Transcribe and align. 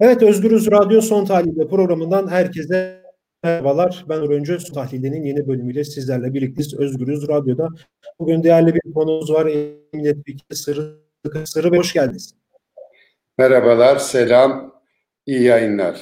Evet 0.00 0.22
Özgürüz 0.22 0.70
Radyo 0.70 1.00
Son 1.00 1.24
Tahlilde 1.24 1.68
programından 1.68 2.28
herkese 2.28 3.02
merhabalar. 3.42 4.04
Ben 4.08 4.30
Öncü 4.30 4.60
Son 4.60 4.74
Tahlilde'nin 4.74 5.24
yeni 5.24 5.46
bölümüyle 5.46 5.84
sizlerle 5.84 6.34
birlikteyiz 6.34 6.74
Özgürüz 6.74 7.28
Radyo'da. 7.28 7.68
Bugün 8.18 8.42
değerli 8.42 8.74
bir 8.74 8.92
konumuz 8.94 9.32
var. 9.32 9.44
Milletvekili 9.92 10.56
Sırrı, 10.56 10.96
Sırrı 11.44 11.72
Bey 11.72 11.78
hoş 11.78 11.92
geldiniz. 11.92 12.34
Merhabalar, 13.38 13.96
selam, 13.96 14.74
iyi 15.26 15.42
yayınlar. 15.42 16.00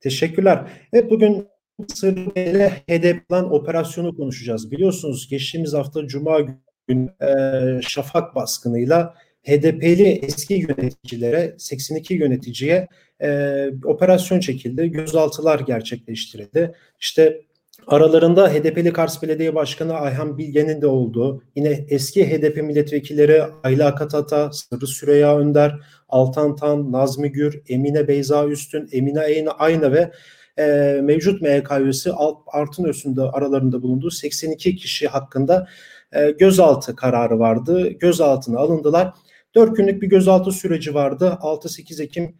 Teşekkürler. 0.00 0.70
Evet 0.92 1.10
bugün 1.10 1.48
Sırrı 1.94 2.34
Bey'le 2.34 2.68
HDP'den 2.68 3.44
operasyonu 3.44 4.16
konuşacağız. 4.16 4.70
Biliyorsunuz 4.70 5.28
geçtiğimiz 5.28 5.74
hafta 5.74 6.06
Cuma 6.06 6.40
günü 6.88 7.08
e, 7.20 7.82
Şafak 7.82 8.34
baskınıyla 8.34 9.14
HDP'li 9.46 10.08
eski 10.08 10.54
yöneticilere, 10.54 11.54
82 11.58 12.14
yöneticiye 12.14 12.88
e, 13.22 13.68
operasyon 13.84 14.40
çekildi. 14.40 14.90
Gözaltılar 14.90 15.60
gerçekleştirildi. 15.60 16.74
İşte 17.00 17.40
aralarında 17.86 18.48
HDP'li 18.48 18.92
Kars 18.92 19.22
Belediye 19.22 19.54
Başkanı 19.54 19.94
Ayhan 19.94 20.38
Bilge'nin 20.38 20.82
de 20.82 20.86
olduğu, 20.86 21.42
yine 21.56 21.86
eski 21.88 22.30
HDP 22.30 22.56
milletvekilleri 22.56 23.42
Ayla 23.62 23.94
Katata, 23.94 24.52
Sırrı 24.52 24.86
Süreyya 24.86 25.38
Önder, 25.38 25.80
Altan 26.08 26.56
Tan, 26.56 26.92
Nazmi 26.92 27.32
Gür, 27.32 27.62
Emine 27.68 28.08
Beyza 28.08 28.46
Üstün, 28.46 28.88
Emine 28.92 29.50
Ayna 29.58 29.92
ve 29.92 30.10
e, 30.58 31.00
mevcut 31.02 31.42
MYK 31.42 31.70
üyesi 31.80 32.12
Artın 32.46 32.84
Öz'ün 32.84 33.16
aralarında 33.16 33.82
bulunduğu 33.82 34.10
82 34.10 34.76
kişi 34.76 35.08
hakkında 35.08 35.68
e, 36.12 36.30
gözaltı 36.30 36.96
kararı 36.96 37.38
vardı. 37.38 37.88
Gözaltına 37.88 38.58
alındılar. 38.58 39.12
4 39.54 39.76
günlük 39.76 40.02
bir 40.02 40.06
gözaltı 40.06 40.52
süreci 40.52 40.94
vardı. 40.94 41.38
6-8 41.40 42.02
Ekim 42.02 42.36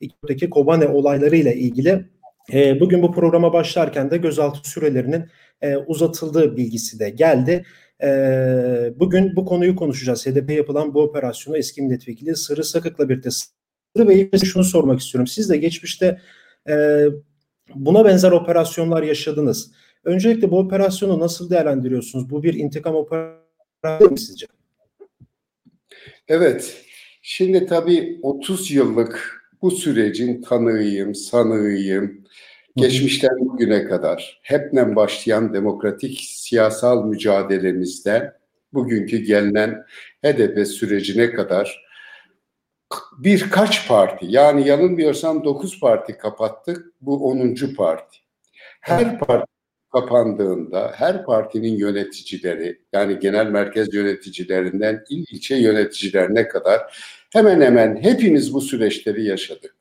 2004'teki 0.00 0.50
Kobane 0.50 0.88
olaylarıyla 0.88 1.52
ilgili 1.52 2.04
e, 2.52 2.80
bugün 2.80 3.02
bu 3.02 3.12
programa 3.12 3.52
başlarken 3.52 4.10
de 4.10 4.16
gözaltı 4.16 4.70
sürelerinin 4.70 5.24
e, 5.62 5.76
uzatıldığı 5.76 6.56
bilgisi 6.56 6.98
de 6.98 7.10
geldi. 7.10 7.64
E, 8.02 8.08
bugün 8.96 9.36
bu 9.36 9.44
konuyu 9.44 9.76
konuşacağız. 9.76 10.26
HDP 10.26 10.50
yapılan 10.50 10.94
bu 10.94 11.02
operasyonu 11.02 11.56
eski 11.56 11.82
milletvekili 11.82 12.36
Sırrı 12.36 12.64
Sakık'la 12.64 13.08
birlikte. 13.08 13.30
Sırrı 13.30 14.08
Bey 14.08 14.30
şunu 14.44 14.64
sormak 14.64 15.00
istiyorum. 15.00 15.26
Siz 15.26 15.50
de 15.50 15.56
geçmişte 15.56 16.20
e, 16.68 17.04
buna 17.74 18.04
benzer 18.04 18.32
operasyonlar 18.32 19.02
yaşadınız. 19.02 19.72
Öncelikle 20.04 20.50
bu 20.50 20.58
operasyonu 20.58 21.20
nasıl 21.20 21.50
değerlendiriyorsunuz? 21.50 22.30
Bu 22.30 22.42
bir 22.42 22.54
intikam 22.54 22.94
operasyonu 22.94 24.10
mu 24.10 24.18
sizce? 24.18 24.46
Evet, 26.28 26.84
şimdi 27.22 27.66
tabii 27.66 28.18
30 28.22 28.70
yıllık 28.70 29.44
bu 29.62 29.70
sürecin 29.70 30.42
tanığıyım, 30.42 31.14
sanığıyım. 31.14 32.24
Geçmişten 32.76 33.38
bugüne 33.40 33.84
kadar 33.84 34.40
hepten 34.42 34.96
başlayan 34.96 35.54
demokratik 35.54 36.20
siyasal 36.20 37.04
mücadelemizde 37.04 38.32
bugünkü 38.72 39.18
gelinen 39.18 39.84
HDP 40.24 40.66
sürecine 40.66 41.30
kadar 41.30 41.84
birkaç 43.18 43.88
parti 43.88 44.26
yani 44.28 44.68
yanılmıyorsam 44.68 45.44
9 45.44 45.80
parti 45.80 46.18
kapattık 46.18 46.86
bu 47.00 47.28
10. 47.28 47.54
parti. 47.76 48.18
Her 48.80 49.18
parti 49.18 49.53
kapandığında 49.94 50.92
her 50.94 51.24
partinin 51.24 51.76
yöneticileri 51.76 52.78
yani 52.92 53.18
genel 53.18 53.46
merkez 53.46 53.94
yöneticilerinden 53.94 55.04
il 55.10 55.24
ilçe 55.30 55.56
yöneticilerine 55.56 56.48
kadar 56.48 56.80
hemen 57.32 57.60
hemen 57.60 57.96
hepimiz 57.96 58.54
bu 58.54 58.60
süreçleri 58.60 59.24
yaşadık. 59.24 59.76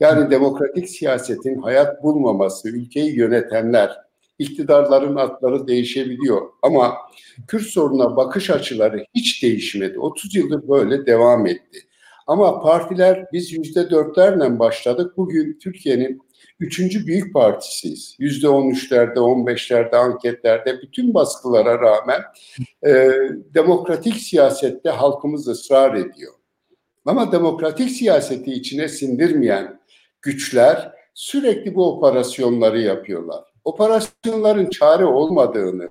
Yani 0.00 0.30
demokratik 0.30 0.88
siyasetin 0.88 1.62
hayat 1.62 2.02
bulmaması, 2.02 2.68
ülkeyi 2.68 3.16
yönetenler, 3.16 3.90
iktidarların 4.38 5.16
adları 5.16 5.66
değişebiliyor 5.68 6.42
ama 6.62 6.96
Kürt 7.48 7.66
sorununa 7.66 8.16
bakış 8.16 8.50
açıları 8.50 9.04
hiç 9.14 9.42
değişmedi. 9.42 9.98
30 9.98 10.34
yıldır 10.34 10.68
böyle 10.68 11.06
devam 11.06 11.46
etti. 11.46 11.78
Ama 12.26 12.60
partiler 12.60 13.26
biz 13.32 13.52
yüzde 13.52 13.90
dörtlerle 13.90 14.58
başladık. 14.58 15.16
Bugün 15.16 15.58
Türkiye'nin 15.62 16.22
üçüncü 16.60 17.06
büyük 17.06 17.34
partisiyiz. 17.34 18.16
Yüzde 18.18 18.48
on 18.48 18.70
üçlerde, 18.70 19.20
on 19.20 19.46
beşlerde, 19.46 19.96
anketlerde 19.96 20.82
bütün 20.82 21.14
baskılara 21.14 21.80
rağmen 21.80 22.20
e, 22.86 23.12
demokratik 23.54 24.16
siyasette 24.16 24.90
halkımız 24.90 25.48
ısrar 25.48 25.94
ediyor. 25.94 26.32
Ama 27.06 27.32
demokratik 27.32 27.90
siyaseti 27.90 28.52
içine 28.52 28.88
sindirmeyen 28.88 29.80
güçler 30.22 30.92
sürekli 31.14 31.74
bu 31.74 31.96
operasyonları 31.96 32.80
yapıyorlar. 32.80 33.44
Operasyonların 33.64 34.70
çare 34.70 35.04
olmadığını, 35.04 35.88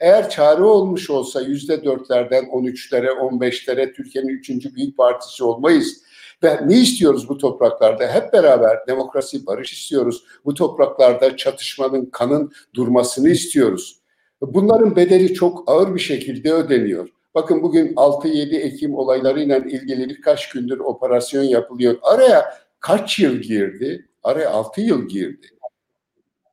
eğer 0.00 0.30
çare 0.30 0.62
olmuş 0.62 1.10
olsa 1.10 1.40
yüzde 1.40 1.84
dörtlerden 1.84 2.44
on 2.44 2.64
üçlere, 2.64 3.12
on 3.12 3.40
beşlere 3.40 3.92
Türkiye'nin 3.92 4.28
üçüncü 4.28 4.74
büyük 4.74 4.96
partisi 4.96 5.44
olmayız. 5.44 6.02
Ve 6.42 6.58
ne 6.66 6.80
istiyoruz 6.80 7.28
bu 7.28 7.38
topraklarda? 7.38 8.14
Hep 8.14 8.32
beraber 8.32 8.86
demokrasi, 8.86 9.46
barış 9.46 9.72
istiyoruz. 9.72 10.24
Bu 10.44 10.54
topraklarda 10.54 11.36
çatışmanın, 11.36 12.06
kanın 12.06 12.52
durmasını 12.74 13.30
istiyoruz. 13.30 13.98
Bunların 14.40 14.96
bedeli 14.96 15.34
çok 15.34 15.64
ağır 15.66 15.94
bir 15.94 16.00
şekilde 16.00 16.52
ödeniyor. 16.52 17.08
Bakın 17.34 17.62
bugün 17.62 17.94
6-7 17.94 18.56
Ekim 18.56 18.94
olaylarıyla 18.94 19.58
ilgili 19.58 20.08
birkaç 20.08 20.48
gündür 20.48 20.78
operasyon 20.78 21.42
yapılıyor. 21.42 21.98
Araya 22.02 22.54
kaç 22.80 23.18
yıl 23.18 23.36
girdi? 23.36 24.08
Araya 24.22 24.50
6 24.50 24.80
yıl 24.80 25.08
girdi. 25.08 25.46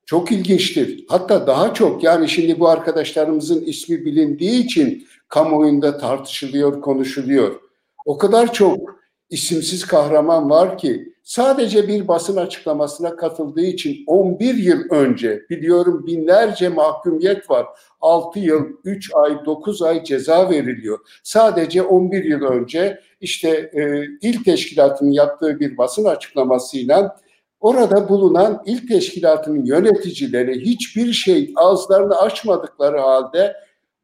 Çok 0.05 0.31
ilginçtir. 0.31 1.05
Hatta 1.09 1.47
daha 1.47 1.73
çok 1.73 2.03
yani 2.03 2.29
şimdi 2.29 2.59
bu 2.59 2.69
arkadaşlarımızın 2.69 3.61
ismi 3.61 4.05
bilindiği 4.05 4.63
için 4.63 5.07
kamuoyunda 5.27 5.97
tartışılıyor, 5.97 6.81
konuşuluyor. 6.81 7.59
O 8.05 8.17
kadar 8.17 8.53
çok 8.53 8.95
isimsiz 9.29 9.85
kahraman 9.85 10.49
var 10.49 10.77
ki 10.77 11.13
sadece 11.23 11.87
bir 11.87 12.07
basın 12.07 12.37
açıklamasına 12.37 13.15
katıldığı 13.15 13.65
için 13.65 14.03
11 14.07 14.55
yıl 14.55 14.79
önce 14.89 15.41
biliyorum 15.49 16.05
binlerce 16.07 16.69
mahkumiyet 16.69 17.49
var. 17.49 17.65
6 18.01 18.39
yıl, 18.39 18.65
3 18.83 19.11
ay, 19.13 19.45
9 19.45 19.81
ay 19.81 20.03
ceza 20.03 20.49
veriliyor. 20.49 20.99
Sadece 21.23 21.81
11 21.81 22.23
yıl 22.23 22.41
önce 22.41 22.99
işte 23.21 23.49
e, 23.73 24.03
il 24.21 24.43
teşkilatının 24.43 25.11
yaptığı 25.11 25.59
bir 25.59 25.77
basın 25.77 26.05
açıklamasıyla 26.05 27.17
orada 27.59 28.09
bulunan 28.09 28.63
il 28.65 28.87
teşkilatının 28.87 29.65
yöneticileri 29.65 30.59
hiçbir 30.59 31.13
şey 31.13 31.53
ağızlarını 31.55 32.15
açmadıkları 32.15 32.99
halde 32.99 33.55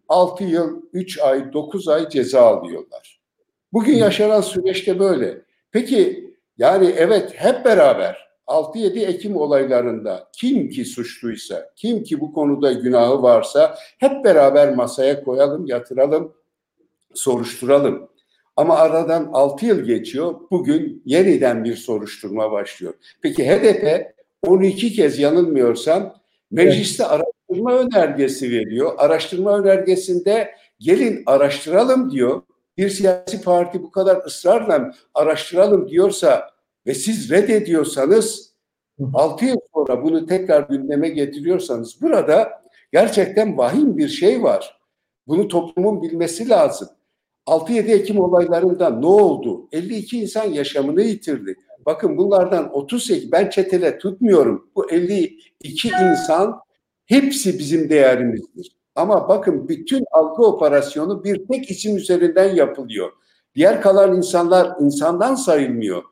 6 0.10 0.44
yıl, 0.44 0.81
3 0.94 1.20
ay, 1.20 1.54
9 1.54 1.88
ay 1.88 2.10
ceza 2.10 2.42
alıyorlar. 2.42 3.11
Bugün 3.74 3.96
yaşanan 3.96 4.42
süreçte 4.42 5.00
böyle. 5.00 5.42
Peki 5.72 6.32
yani 6.58 6.94
evet 6.98 7.32
hep 7.36 7.66
beraber 7.66 8.32
6-7 8.48 9.06
Ekim 9.06 9.38
olaylarında 9.38 10.30
kim 10.34 10.70
ki 10.70 10.86
suçluysa, 10.86 11.72
kim 11.76 12.04
ki 12.04 12.20
bu 12.20 12.34
konuda 12.34 12.72
günahı 12.72 13.22
varsa 13.22 13.78
hep 13.98 14.26
beraber 14.26 14.76
masaya 14.76 15.24
koyalım, 15.24 15.66
yatıralım, 15.66 16.34
soruşturalım. 17.14 18.10
Ama 18.56 18.78
aradan 18.78 19.30
6 19.34 19.66
yıl 19.66 19.80
geçiyor. 19.86 20.36
Bugün 20.52 21.02
yeniden 21.06 21.64
bir 21.64 21.76
soruşturma 21.76 22.52
başlıyor. 22.52 22.94
Peki 23.22 23.50
HDP 23.50 24.14
12 24.48 24.94
kez 24.94 25.20
yanılmıyorsam 25.20 26.16
mecliste 26.52 27.06
araştırma 27.06 27.74
önergesi 27.78 28.52
veriyor. 28.52 28.94
Araştırma 28.98 29.60
önergesinde 29.60 30.52
gelin 30.80 31.24
araştıralım 31.26 32.12
diyor 32.12 32.42
bir 32.81 32.90
siyasi 32.90 33.42
parti 33.42 33.84
bu 33.84 33.92
kadar 33.92 34.25
ısrarla 34.25 34.94
araştıralım 35.13 35.89
diyorsa 35.89 36.50
ve 36.88 36.94
siz 36.94 37.31
reddediyorsanız 37.31 38.54
6 39.13 39.45
yıl 39.45 39.57
sonra 39.74 40.04
bunu 40.04 40.25
tekrar 40.25 40.62
gündeme 40.62 41.10
getiriyorsanız 41.10 42.01
burada 42.01 42.62
gerçekten 42.92 43.57
vahim 43.57 43.98
bir 43.98 44.07
şey 44.07 44.44
var. 44.44 44.80
Bunu 45.28 45.48
toplumun 45.48 46.01
bilmesi 46.01 46.50
lazım. 46.50 46.89
6-7 47.48 47.92
Ekim 47.92 48.19
olaylarında 48.19 48.89
ne 48.89 49.06
oldu? 49.06 49.68
52 49.72 50.22
insan 50.22 50.45
yaşamını 50.45 51.01
yitirdi. 51.01 51.56
Bakın 51.86 52.18
bunlardan 52.18 52.75
38 52.75 53.31
ben 53.31 53.50
çetele 53.50 53.98
tutmuyorum. 53.98 54.72
Bu 54.75 54.92
52 54.92 55.88
insan 55.88 56.60
hepsi 57.06 57.60
bizim 57.60 57.89
değerimizdir. 57.89 58.81
Ama 58.96 59.30
bakın 59.30 59.68
bütün 59.68 60.06
algı 60.12 60.44
operasyonu 60.44 61.24
bir 61.24 61.48
tek 61.48 61.72
isim 61.72 61.98
üzerinden 61.98 62.56
yapılıyor. 62.56 63.12
Diğer 63.56 63.82
kalan 63.82 64.18
insanlar 64.18 64.76
insandan 64.80 65.36
sayılmıyor. 65.36 66.04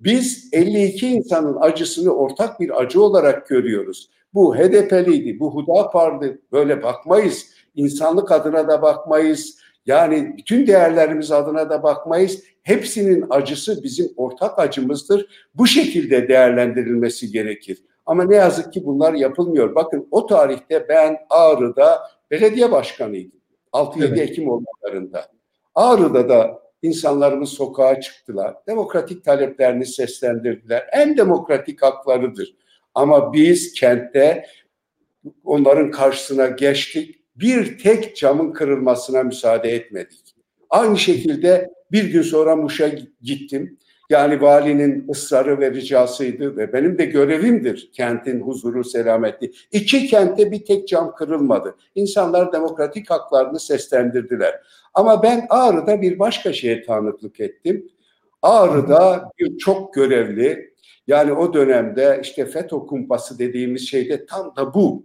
Biz 0.00 0.48
52 0.52 1.08
insanın 1.08 1.56
acısını 1.60 2.14
ortak 2.14 2.60
bir 2.60 2.80
acı 2.80 3.02
olarak 3.02 3.48
görüyoruz. 3.48 4.10
Bu 4.34 4.56
HDP'liydi, 4.56 5.40
bu 5.40 5.54
Hudapar'dı. 5.54 6.38
Böyle 6.52 6.82
bakmayız. 6.82 7.46
İnsanlık 7.74 8.32
adına 8.32 8.68
da 8.68 8.82
bakmayız. 8.82 9.58
Yani 9.86 10.34
bütün 10.36 10.66
değerlerimiz 10.66 11.32
adına 11.32 11.70
da 11.70 11.82
bakmayız. 11.82 12.42
Hepsinin 12.62 13.26
acısı 13.30 13.82
bizim 13.82 14.08
ortak 14.16 14.58
acımızdır. 14.58 15.48
Bu 15.54 15.66
şekilde 15.66 16.28
değerlendirilmesi 16.28 17.32
gerekir. 17.32 17.82
Ama 18.06 18.24
ne 18.24 18.36
yazık 18.36 18.72
ki 18.72 18.86
bunlar 18.86 19.14
yapılmıyor. 19.14 19.74
Bakın 19.74 20.08
o 20.10 20.26
tarihte 20.26 20.88
ben 20.88 21.16
Ağrı'da 21.30 21.98
belediye 22.30 22.72
başkanıydım. 22.72 23.40
6-7 23.72 24.04
evet. 24.08 24.18
Ekim 24.18 24.48
olmalarında. 24.48 25.30
Ağrı'da 25.74 26.28
da 26.28 26.62
insanlarımız 26.82 27.48
sokağa 27.48 28.00
çıktılar. 28.00 28.54
Demokratik 28.66 29.24
taleplerini 29.24 29.86
seslendirdiler. 29.86 30.86
En 30.92 31.16
demokratik 31.16 31.82
haklarıdır. 31.82 32.54
Ama 32.94 33.32
biz 33.32 33.72
kentte 33.72 34.46
onların 35.44 35.90
karşısına 35.90 36.46
geçtik. 36.46 37.14
Bir 37.36 37.78
tek 37.78 38.16
camın 38.16 38.52
kırılmasına 38.52 39.22
müsaade 39.22 39.70
etmedik. 39.70 40.34
Aynı 40.70 40.98
şekilde 40.98 41.70
bir 41.92 42.04
gün 42.04 42.22
sonra 42.22 42.56
Muş'a 42.56 42.90
gittim. 43.22 43.78
Yani 44.10 44.40
valinin 44.40 45.08
ısrarı 45.10 45.60
ve 45.60 45.70
ricasıydı 45.70 46.56
ve 46.56 46.72
benim 46.72 46.98
de 46.98 47.04
görevimdir 47.04 47.90
kentin 47.92 48.40
huzuru, 48.40 48.84
selameti. 48.84 49.52
İki 49.72 50.06
kentte 50.06 50.50
bir 50.50 50.64
tek 50.64 50.88
cam 50.88 51.14
kırılmadı. 51.14 51.76
İnsanlar 51.94 52.52
demokratik 52.52 53.10
haklarını 53.10 53.60
seslendirdiler. 53.60 54.60
Ama 54.94 55.22
ben 55.22 55.46
Ağrı'da 55.50 56.02
bir 56.02 56.18
başka 56.18 56.52
şeye 56.52 56.82
tanıklık 56.82 57.40
ettim. 57.40 57.88
Ağrı'da 58.42 59.30
bir 59.38 59.58
çok 59.58 59.94
görevli, 59.94 60.74
yani 61.06 61.32
o 61.32 61.54
dönemde 61.54 62.20
işte 62.22 62.46
FETÖ 62.46 62.76
kumpası 62.76 63.38
dediğimiz 63.38 63.88
şeyde 63.88 64.26
tam 64.26 64.56
da 64.56 64.74
bu. 64.74 65.02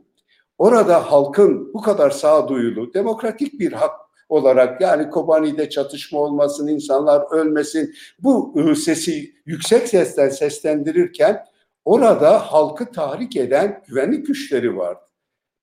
Orada 0.57 1.11
halkın 1.11 1.73
bu 1.73 1.81
kadar 1.81 2.09
sağduyulu, 2.09 2.93
demokratik 2.93 3.59
bir 3.59 3.73
hak 3.73 4.02
olarak 4.33 4.81
yani 4.81 5.09
Kobani'de 5.09 5.69
çatışma 5.69 6.19
olmasın, 6.19 6.67
insanlar 6.67 7.31
ölmesin 7.31 7.93
bu 8.19 8.53
ıı, 8.57 8.75
sesi 8.75 9.33
yüksek 9.45 9.87
sesten 9.87 10.29
seslendirirken 10.29 11.45
orada 11.85 12.39
halkı 12.39 12.91
tahrik 12.91 13.35
eden 13.35 13.83
güvenlik 13.87 14.27
güçleri 14.27 14.77
vardı. 14.77 15.01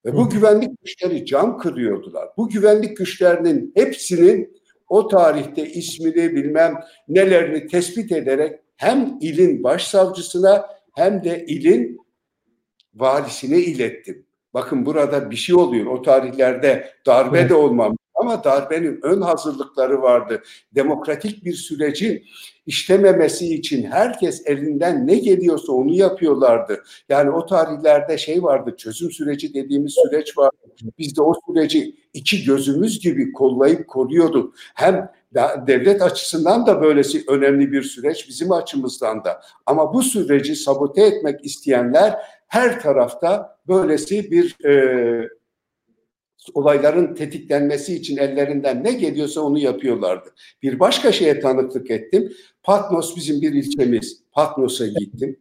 Ve 0.04 0.16
bu 0.16 0.30
güvenlik 0.30 0.70
güçleri 0.82 1.26
cam 1.26 1.58
kırıyordular. 1.58 2.28
Bu 2.36 2.48
güvenlik 2.48 2.96
güçlerinin 2.96 3.72
hepsinin 3.74 4.60
o 4.88 5.08
tarihte 5.08 5.66
ismini 5.66 6.34
bilmem 6.34 6.80
nelerini 7.08 7.66
tespit 7.66 8.12
ederek 8.12 8.60
hem 8.76 9.18
ilin 9.20 9.62
başsavcısına 9.62 10.66
hem 10.96 11.24
de 11.24 11.44
ilin 11.46 12.00
valisine 12.94 13.58
ilettim. 13.58 14.26
Bakın 14.54 14.86
burada 14.86 15.30
bir 15.30 15.36
şey 15.36 15.54
oluyor. 15.56 15.86
O 15.86 16.02
tarihlerde 16.02 16.92
darbe 17.06 17.48
de 17.48 17.54
olmam 17.54 17.96
ama 18.20 18.44
darbenin 18.44 19.00
ön 19.02 19.20
hazırlıkları 19.20 20.02
vardı. 20.02 20.42
Demokratik 20.74 21.44
bir 21.44 21.52
sürecin 21.52 22.22
işlememesi 22.66 23.54
için 23.54 23.82
herkes 23.82 24.42
elinden 24.46 25.06
ne 25.06 25.14
geliyorsa 25.14 25.72
onu 25.72 25.92
yapıyorlardı. 25.92 26.82
Yani 27.08 27.30
o 27.30 27.46
tarihlerde 27.46 28.18
şey 28.18 28.42
vardı, 28.42 28.74
çözüm 28.78 29.10
süreci 29.10 29.54
dediğimiz 29.54 29.94
süreç 29.94 30.38
vardı. 30.38 30.56
Biz 30.98 31.16
de 31.16 31.22
o 31.22 31.34
süreci 31.46 31.96
iki 32.14 32.44
gözümüz 32.44 33.00
gibi 33.00 33.32
kollayıp 33.32 33.88
koruyorduk. 33.88 34.54
Hem 34.74 35.10
devlet 35.66 36.02
açısından 36.02 36.66
da 36.66 36.82
böylesi 36.82 37.24
önemli 37.28 37.72
bir 37.72 37.82
süreç 37.82 38.28
bizim 38.28 38.52
açımızdan 38.52 39.24
da. 39.24 39.40
Ama 39.66 39.94
bu 39.94 40.02
süreci 40.02 40.56
sabote 40.56 41.02
etmek 41.02 41.44
isteyenler 41.44 42.16
her 42.48 42.80
tarafta 42.80 43.58
böylesi 43.68 44.30
bir 44.30 44.64
e, 44.64 45.28
olayların 46.54 47.14
tetiklenmesi 47.14 47.96
için 47.96 48.16
ellerinden 48.16 48.84
ne 48.84 48.92
geliyorsa 48.92 49.40
onu 49.40 49.58
yapıyorlardı. 49.58 50.34
Bir 50.62 50.80
başka 50.80 51.12
şeye 51.12 51.40
tanıklık 51.40 51.90
ettim. 51.90 52.32
Patnos 52.62 53.16
bizim 53.16 53.40
bir 53.40 53.52
ilçemiz. 53.52 54.22
Patnos'a 54.32 54.86
gittim. 54.86 55.36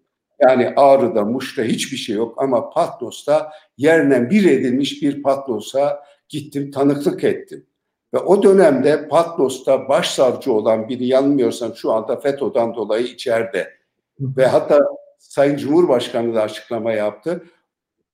Yani 0.47 0.73
Ağrı'da, 0.75 1.25
Muş'ta 1.25 1.63
hiçbir 1.63 1.97
şey 1.97 2.15
yok 2.15 2.33
ama 2.37 2.69
Patnos'ta 2.69 3.51
yerine 3.77 4.29
bir 4.29 4.45
edilmiş 4.51 5.01
bir 5.01 5.23
Patnos'a 5.23 6.03
gittim, 6.29 6.71
tanıklık 6.71 7.23
ettim. 7.23 7.65
Ve 8.13 8.17
o 8.17 8.43
dönemde 8.43 9.07
Patnos'ta 9.07 9.89
başsavcı 9.89 10.53
olan 10.53 10.89
biri 10.89 11.05
yanılmıyorsam 11.05 11.75
şu 11.75 11.91
anda 11.91 12.15
FETÖ'den 12.15 12.75
dolayı 12.75 13.05
içeride. 13.05 13.73
Ve 14.19 14.45
hatta 14.45 14.79
Sayın 15.19 15.57
Cumhurbaşkanı 15.57 16.35
da 16.35 16.41
açıklama 16.41 16.91
yaptı 16.91 17.43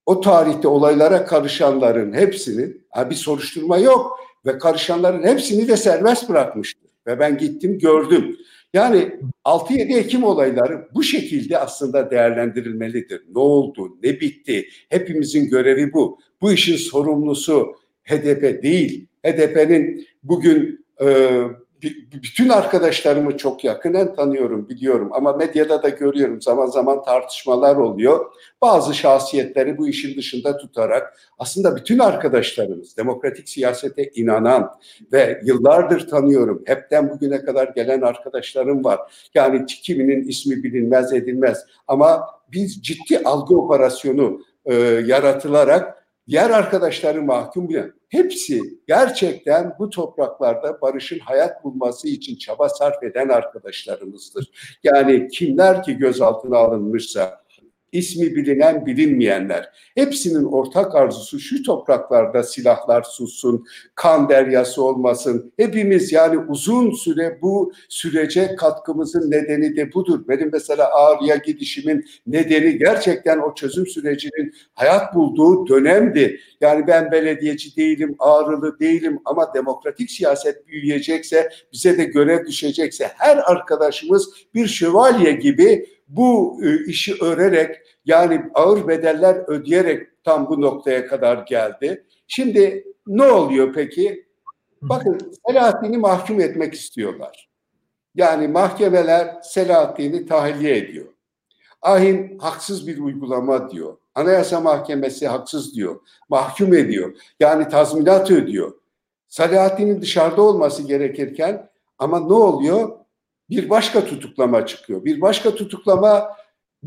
o 0.06 0.22
tarihte 0.22 0.68
olaylara 0.68 1.26
karışanların 1.26 2.14
hepsini, 2.14 2.74
bir 3.10 3.16
soruşturma 3.16 3.78
yok 3.78 4.20
ve 4.46 4.58
karışanların 4.58 5.24
hepsini 5.24 5.68
de 5.68 5.78
serbest 5.78 6.30
bırakmıştı. 6.30 6.80
Ve 7.08 7.20
ben 7.20 7.38
gittim 7.38 7.80
gördüm. 7.80 8.38
Yani 8.74 9.12
6-7 9.46 9.98
Ekim 9.98 10.24
olayları 10.24 10.88
bu 10.94 11.04
şekilde 11.04 11.58
aslında 11.58 12.12
değerlendirilmelidir. 12.12 13.22
Ne 13.36 13.40
oldu, 13.40 13.98
ne 14.04 14.20
bitti? 14.20 14.68
Hepimizin 14.90 15.50
görevi 15.50 15.94
bu. 15.94 16.20
Bu 16.42 16.52
işin 16.52 16.76
sorumlusu 16.76 17.76
HDP 18.04 18.64
değil. 18.64 19.08
HDP'nin 19.26 20.08
bugün 20.24 20.86
e, 21.02 21.40
bütün 22.14 22.50
arkadaşlarımı 22.50 23.38
çok 23.38 23.64
yakından 23.64 24.16
tanıyorum, 24.16 24.70
biliyorum 24.70 25.10
ama 25.12 25.34
medyada 25.34 25.84
da 25.84 25.90
görüyorum 25.90 26.42
zaman 26.42 26.66
zaman 26.66 27.04
tartışmalar 27.04 27.76
oluyor. 27.76 28.26
Bazı 28.62 28.94
şahsiyetleri 28.94 29.78
bu 29.78 29.88
işin 29.88 30.18
dışında 30.18 30.58
tutarak 30.58 31.20
aslında 31.40 31.76
bütün 31.76 32.00
arkadaşlarımız 32.00 32.98
demokratik 32.98 33.50
siyasete 33.50 34.12
inanan 34.16 34.72
ve 35.12 35.42
yıllardır 35.44 36.08
tanıyorum. 36.08 36.64
Hepten 36.66 37.10
bugüne 37.10 37.42
kadar 37.42 37.68
gelen 37.68 38.02
arkadaşlarım 38.02 38.84
var. 38.84 39.00
Yani 39.34 39.66
kiminin 39.66 40.28
ismi 40.28 40.64
bilinmez 40.64 41.14
edilmez 41.14 41.66
ama 41.88 42.28
biz 42.52 42.82
ciddi 42.82 43.20
algı 43.26 43.58
operasyonu 43.58 44.42
e, 44.66 44.74
yaratılarak 45.06 46.05
diğer 46.28 46.50
arkadaşları 46.50 47.22
mahkum 47.22 47.70
bilen 47.70 47.94
hepsi 48.10 48.80
gerçekten 48.88 49.76
bu 49.80 49.90
topraklarda 49.90 50.82
barışın 50.82 51.20
hayat 51.20 51.64
bulması 51.64 52.08
için 52.08 52.36
çaba 52.36 52.70
sarf 52.70 53.04
eden 53.04 53.30
arkadaşlarımızdır. 53.30 54.52
Yani 54.84 55.28
kimler 55.28 55.84
ki 55.84 55.98
gözaltına 55.98 56.58
alınmışsa 56.58 57.45
ismi 57.96 58.36
bilinen 58.36 58.86
bilinmeyenler. 58.86 59.70
Hepsinin 59.96 60.44
ortak 60.44 60.96
arzusu 60.96 61.40
şu 61.40 61.64
topraklarda 61.64 62.44
silahlar 62.44 63.04
sussun, 63.04 63.66
kan 63.96 64.30
deryası 64.30 64.84
olmasın. 64.84 65.54
Hepimiz 65.58 66.12
yani 66.12 66.38
uzun 66.38 66.92
süre 66.92 67.40
bu 67.42 67.74
sürece 67.90 68.56
katkımızın 68.56 69.32
nedeni 69.32 69.76
de 69.76 69.94
budur. 69.94 70.28
Benim 70.28 70.50
mesela 70.54 70.90
Ağrı'ya 70.94 71.36
gidişimin 71.36 72.06
nedeni 72.28 72.78
gerçekten 72.78 73.40
o 73.40 73.56
çözüm 73.56 73.88
sürecinin 73.88 74.54
hayat 74.74 75.16
bulduğu 75.16 75.68
dönemdi. 75.68 76.40
Yani 76.62 76.88
ben 76.88 77.12
belediyeci 77.12 77.76
değilim, 77.76 78.16
Ağrılı 78.20 78.80
değilim 78.80 79.20
ama 79.26 79.54
demokratik 79.54 80.12
siyaset 80.12 80.68
büyüyecekse, 80.68 81.50
bize 81.74 81.98
de 81.98 82.04
görev 82.04 82.46
düşecekse 82.46 83.12
her 83.18 83.38
arkadaşımız 83.52 84.30
bir 84.54 84.68
şövalye 84.68 85.32
gibi 85.32 85.86
bu 86.08 86.60
e, 86.64 86.86
işi 86.86 87.24
örerek 87.24 87.76
yani 88.06 88.42
ağır 88.54 88.88
bedeller 88.88 89.44
ödeyerek 89.48 90.24
tam 90.24 90.50
bu 90.50 90.62
noktaya 90.62 91.08
kadar 91.08 91.38
geldi. 91.38 92.06
Şimdi 92.28 92.86
ne 93.08 93.24
oluyor 93.24 93.74
peki? 93.74 94.26
Bakın 94.82 95.32
Selahattin'i 95.48 95.98
mahkum 95.98 96.40
etmek 96.40 96.74
istiyorlar. 96.74 97.50
Yani 98.16 98.48
mahkemeler 98.48 99.42
Selahattin'i 99.44 100.26
tahliye 100.26 100.78
ediyor. 100.78 101.06
Ahim 101.82 102.40
haksız 102.40 102.88
bir 102.88 103.00
uygulama 103.00 103.72
diyor. 103.72 103.98
Anayasa 104.16 104.60
Mahkemesi 104.60 105.28
haksız 105.28 105.76
diyor. 105.76 106.00
Mahkum 106.30 106.74
ediyor. 106.74 107.16
Yani 107.40 107.68
tazminat 107.70 108.32
ödüyor. 108.32 108.74
Selahattin'in 109.28 110.02
dışarıda 110.02 110.42
olması 110.42 110.84
gerekirken 110.84 111.70
ama 111.98 112.20
ne 112.20 112.34
oluyor? 112.34 112.92
Bir 113.50 113.70
başka 113.70 114.06
tutuklama 114.06 114.66
çıkıyor. 114.66 115.06
Bir 115.06 115.22
başka 115.22 115.56
tutuklama 115.56 116.36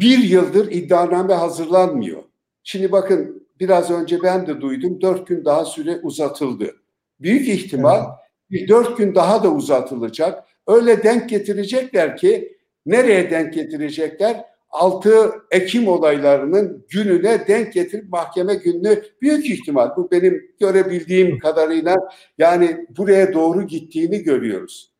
bir 0.00 0.18
yıldır 0.18 0.72
iddianame 0.72 1.34
hazırlanmıyor. 1.34 2.22
Şimdi 2.62 2.92
bakın 2.92 3.48
biraz 3.60 3.90
önce 3.90 4.22
ben 4.22 4.46
de 4.46 4.60
duydum 4.60 5.00
dört 5.00 5.26
gün 5.26 5.44
daha 5.44 5.64
süre 5.64 6.00
uzatıldı. 6.02 6.76
Büyük 7.20 7.48
ihtimal 7.48 8.04
bir 8.50 8.68
dört 8.68 8.96
gün 8.96 9.14
daha 9.14 9.42
da 9.42 9.52
uzatılacak. 9.52 10.44
Öyle 10.66 11.02
denk 11.02 11.28
getirecekler 11.28 12.16
ki 12.16 12.56
nereye 12.86 13.30
denk 13.30 13.54
getirecekler? 13.54 14.44
6 14.70 15.32
Ekim 15.50 15.88
olaylarının 15.88 16.86
gününe 16.88 17.48
denk 17.48 17.72
getirip 17.72 18.08
mahkeme 18.08 18.54
gününü 18.54 19.02
büyük 19.22 19.50
ihtimal 19.50 19.96
bu 19.96 20.10
benim 20.10 20.50
görebildiğim 20.60 21.38
kadarıyla 21.38 21.96
yani 22.38 22.86
buraya 22.96 23.32
doğru 23.32 23.62
gittiğini 23.62 24.22
görüyoruz. 24.22 24.92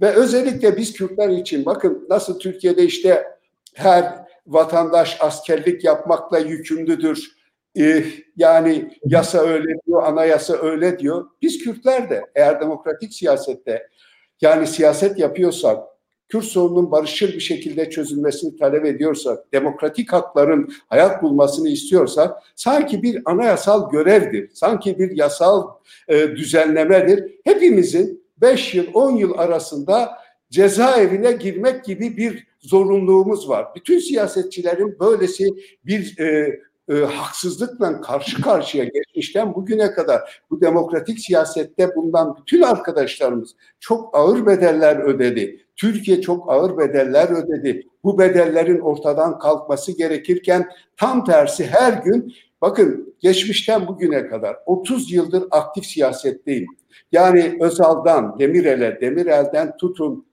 Ve 0.00 0.10
özellikle 0.10 0.76
biz 0.76 0.92
Kürtler 0.92 1.28
için 1.28 1.66
bakın 1.66 2.06
nasıl 2.10 2.38
Türkiye'de 2.38 2.84
işte 2.84 3.24
her 3.74 4.25
vatandaş 4.46 5.16
askerlik 5.20 5.84
yapmakla 5.84 6.38
yükümlüdür. 6.38 7.36
e, 7.78 8.04
yani 8.36 8.98
yasa 9.04 9.38
öyle 9.38 9.74
diyor, 9.86 10.02
anayasa 10.02 10.56
öyle 10.56 10.98
diyor. 10.98 11.26
Biz 11.42 11.64
Kürtler 11.64 12.10
de 12.10 12.24
eğer 12.34 12.60
demokratik 12.60 13.14
siyasette 13.14 13.88
yani 14.40 14.66
siyaset 14.66 15.18
yapıyorsak, 15.18 15.78
Kürt 16.28 16.44
sorununun 16.44 16.90
barışçıl 16.90 17.26
bir 17.26 17.40
şekilde 17.40 17.90
çözülmesini 17.90 18.56
talep 18.56 18.84
ediyorsak, 18.84 19.52
demokratik 19.52 20.12
hakların 20.12 20.72
hayat 20.88 21.22
bulmasını 21.22 21.68
istiyorsak 21.68 22.42
sanki 22.56 23.02
bir 23.02 23.22
anayasal 23.24 23.90
görevdir, 23.90 24.50
sanki 24.54 24.98
bir 24.98 25.10
yasal 25.10 25.68
e, 26.08 26.28
düzenlemedir. 26.28 27.32
Hepimizin 27.44 28.24
5 28.40 28.74
yıl, 28.74 28.86
10 28.94 29.10
yıl 29.16 29.38
arasında 29.38 30.18
cezaevine 30.50 31.32
girmek 31.32 31.84
gibi 31.84 32.16
bir 32.16 32.46
zorunluluğumuz 32.60 33.48
var. 33.48 33.66
Bütün 33.76 33.98
siyasetçilerin 33.98 34.96
böylesi 35.00 35.44
bir 35.84 36.18
e, 36.18 36.60
e, 36.88 36.94
haksızlıkla 36.94 38.00
karşı 38.00 38.42
karşıya 38.42 38.84
geçmişten 38.84 39.54
bugüne 39.54 39.92
kadar 39.92 40.42
bu 40.50 40.60
demokratik 40.60 41.18
siyasette 41.20 41.96
bundan 41.96 42.36
bütün 42.40 42.62
arkadaşlarımız 42.62 43.56
çok 43.80 44.16
ağır 44.16 44.46
bedeller 44.46 44.96
ödedi. 44.96 45.66
Türkiye 45.76 46.20
çok 46.20 46.52
ağır 46.52 46.78
bedeller 46.78 47.28
ödedi. 47.28 47.82
Bu 48.04 48.18
bedellerin 48.18 48.80
ortadan 48.80 49.38
kalkması 49.38 49.92
gerekirken 49.92 50.68
tam 50.96 51.24
tersi 51.24 51.66
her 51.66 51.92
gün 51.92 52.34
bakın 52.62 53.14
geçmişten 53.20 53.86
bugüne 53.86 54.26
kadar 54.26 54.56
30 54.66 55.12
yıldır 55.12 55.44
aktif 55.50 55.86
siyasetteyim. 55.86 56.66
Yani 57.12 57.58
Özal'dan 57.60 58.38
Demirel'e, 58.38 59.00
Demirel'den 59.00 59.76
tutun 59.76 60.26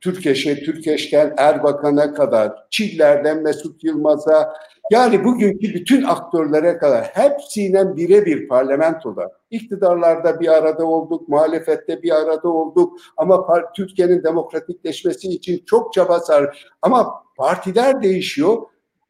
Türkeş'e, 0.00 0.64
Türkeş'ten 0.64 1.34
Erbakan'a 1.36 2.14
kadar, 2.14 2.52
Çiller'den 2.70 3.42
Mesut 3.42 3.84
Yılmaz'a, 3.84 4.54
yani 4.90 5.24
bugünkü 5.24 5.74
bütün 5.74 6.02
aktörlere 6.02 6.78
kadar 6.78 7.04
hepsiyle 7.04 7.96
birebir 7.96 8.48
parlamentoda, 8.48 9.32
iktidarlarda 9.50 10.40
bir 10.40 10.48
arada 10.48 10.84
olduk, 10.84 11.28
muhalefette 11.28 12.02
bir 12.02 12.16
arada 12.16 12.48
olduk 12.48 13.00
ama 13.16 13.46
Türkiye'nin 13.76 14.22
demokratikleşmesi 14.22 15.28
için 15.28 15.62
çok 15.66 15.92
çaba 15.92 16.20
sar. 16.20 16.68
Ama 16.82 17.12
partiler 17.36 18.02
değişiyor 18.02 18.56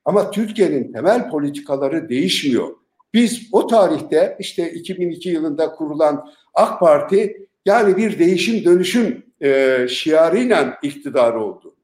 ama 0.04 0.30
Türkiye'nin 0.30 0.92
temel 0.92 1.30
politikaları 1.30 2.09
değişmiyor. 2.09 2.68
Biz 3.14 3.49
o 3.52 3.66
tarihte 3.66 4.37
işte 4.40 4.73
2002 4.73 5.28
yılında 5.28 5.73
kurulan 5.73 6.28
AK 6.54 6.80
Parti 6.80 7.47
yani 7.66 7.97
bir 7.97 8.18
değişim 8.18 8.64
dönüşüm 8.64 9.28
e, 9.42 9.87
şiarıyla 9.88 10.78
iktidar 10.83 11.35
oldu. 11.35 11.75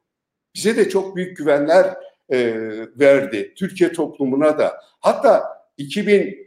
Bize 0.54 0.76
de 0.76 0.88
çok 0.88 1.16
büyük 1.16 1.36
güvenler 1.36 1.96
e, 2.28 2.54
verdi. 2.98 3.54
Türkiye 3.56 3.92
toplumuna 3.92 4.58
da. 4.58 4.80
Hatta 5.00 5.42
2000 5.78 6.44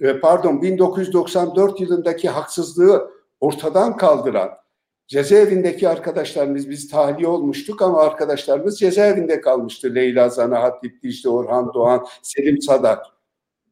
e, 0.00 0.20
pardon 0.20 0.62
1994 0.62 1.80
yılındaki 1.80 2.28
haksızlığı 2.28 3.10
ortadan 3.40 3.96
kaldıran 3.96 4.50
cezaevindeki 5.06 5.88
arkadaşlarımız 5.88 6.70
biz 6.70 6.90
tahliye 6.90 7.28
olmuştuk 7.28 7.82
ama 7.82 8.00
arkadaşlarımız 8.00 8.78
cezaevinde 8.78 9.40
kalmıştı. 9.40 9.94
Leyla 9.94 10.28
Zana, 10.28 10.62
Hatip 10.62 11.02
Dicle, 11.02 11.28
Orhan 11.28 11.74
Doğan, 11.74 12.06
Selim 12.22 12.62
Sadak. 12.62 13.06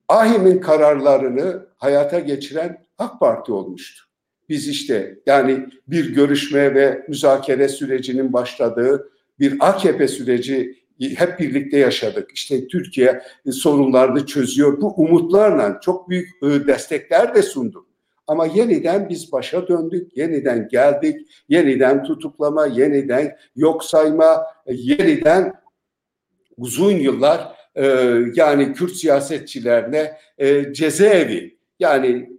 Ahim'in 0.09 0.59
kararlarını 0.59 1.67
hayata 1.77 2.19
geçiren 2.19 2.85
AK 2.99 3.21
Parti 3.21 3.53
olmuştu. 3.53 4.12
Biz 4.49 4.69
işte 4.69 5.19
yani 5.27 5.67
bir 5.87 6.15
görüşme 6.15 6.75
ve 6.75 7.05
müzakere 7.09 7.69
sürecinin 7.69 8.33
başladığı 8.33 9.13
bir 9.39 9.57
AKP 9.61 10.09
süreci 10.09 10.83
hep 11.01 11.41
birlikte 11.41 11.79
yaşadık. 11.79 12.31
İşte 12.35 12.67
Türkiye 12.67 13.23
sorunlarını 13.51 14.27
çözüyor. 14.27 14.81
Bu 14.81 14.95
umutlarla 14.97 15.81
çok 15.81 16.11
büyük 16.11 16.29
e, 16.43 16.67
destekler 16.67 17.35
de 17.35 17.43
sunduk. 17.43 17.87
Ama 18.27 18.47
yeniden 18.47 19.09
biz 19.09 19.33
başa 19.33 19.69
döndük, 19.69 20.17
yeniden 20.17 20.69
geldik, 20.69 21.17
yeniden 21.49 22.05
tutuklama, 22.05 22.67
yeniden 22.67 23.37
yok 23.57 23.85
sayma, 23.85 24.47
e, 24.67 24.75
yeniden 24.75 25.53
uzun 26.57 26.93
yıllar 26.93 27.57
e, 27.75 27.85
yani 28.35 28.73
Kürt 28.73 28.93
siyasetçilerine 28.93 30.13
e, 30.39 30.73
cezaevi 30.73 31.59
yani 31.79 32.32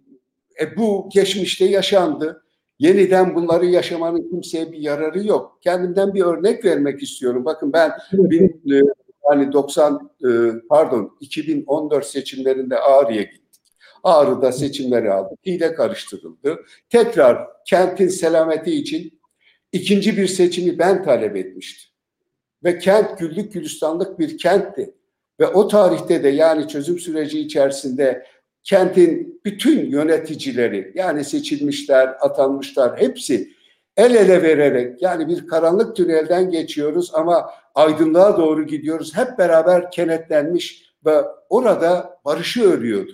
e, 0.62 0.78
bu 0.78 1.10
geçmişte 1.14 1.66
yaşandı. 1.66 2.44
Yeniden 2.80 3.36
bunları 3.36 3.66
yaşamanın 3.66 4.30
kimseye 4.30 4.72
bir 4.72 4.78
yararı 4.78 5.28
yok. 5.28 5.58
Kendimden 5.62 6.14
bir 6.14 6.22
örnek 6.22 6.66
vermek 6.66 7.04
istiyorum. 7.04 7.46
Bakın 7.46 7.74
ben 7.74 7.92
bin, 8.14 8.62
e, 8.74 8.82
yani 9.30 9.54
90 9.54 10.12
e, 10.24 10.28
pardon 10.70 11.18
2014 11.20 12.06
seçimlerinde 12.06 12.80
Ağrı'ya 12.80 13.22
gittik. 13.22 13.44
Ağrı'da 14.04 14.52
seçimleri 14.52 15.12
aldık. 15.12 15.40
Hile 15.46 15.74
karıştırıldı. 15.74 16.60
Tekrar 16.90 17.48
kentin 17.66 18.08
selameti 18.08 18.72
için 18.72 19.20
ikinci 19.72 20.18
bir 20.18 20.28
seçimi 20.28 20.80
ben 20.80 21.04
talep 21.04 21.36
etmiştim. 21.36 21.94
Ve 22.64 22.78
kent 22.78 23.20
güllük 23.20 23.54
gülistanlık 23.54 24.20
bir 24.20 24.38
kentti. 24.38 24.94
Ve 25.40 25.48
o 25.48 25.68
tarihte 25.68 26.24
de 26.24 26.30
yani 26.30 26.68
çözüm 26.68 27.00
süreci 27.00 27.40
içerisinde 27.40 28.26
kentin 28.64 29.42
bütün 29.46 29.90
yöneticileri 29.90 30.92
yani 30.96 31.24
seçilmişler, 31.24 32.16
atanmışlar 32.20 33.02
hepsi 33.02 33.54
el 33.98 34.16
ele 34.16 34.44
vererek 34.44 35.02
yani 35.02 35.28
bir 35.28 35.48
karanlık 35.48 35.96
tünelden 35.96 36.52
geçiyoruz 36.52 37.12
ama 37.14 37.50
aydınlığa 37.76 38.38
doğru 38.38 38.64
gidiyoruz. 38.64 39.18
Hep 39.18 39.38
beraber 39.38 39.92
kenetlenmiş 39.92 40.94
ve 41.06 41.22
orada 41.50 42.20
barışı 42.26 42.64
örüyordu. 42.64 43.12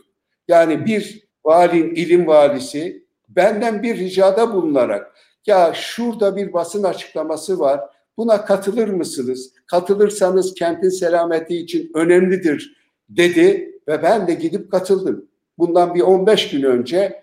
Yani 0.48 0.86
bir 0.86 1.28
valin, 1.46 1.96
ilim 1.96 2.28
valisi 2.28 3.06
benden 3.30 3.84
bir 3.84 3.98
ricada 3.98 4.54
bulunarak 4.54 5.16
ya 5.46 5.72
şurada 5.76 6.36
bir 6.36 6.54
basın 6.54 6.84
açıklaması 6.84 7.60
var. 7.60 7.82
Buna 8.18 8.46
katılır 8.46 8.88
mısınız? 8.88 9.54
Katılırsanız 9.66 10.54
kentin 10.54 10.90
selameti 10.90 11.58
için 11.58 11.92
önemlidir 11.94 12.76
dedi 13.10 13.72
ve 13.88 14.04
ben 14.04 14.28
de 14.28 14.34
gidip 14.34 14.72
katıldım 14.72 15.29
bundan 15.60 15.96
bir 15.96 16.02
15 16.02 16.50
gün 16.50 16.64
önce 16.64 17.22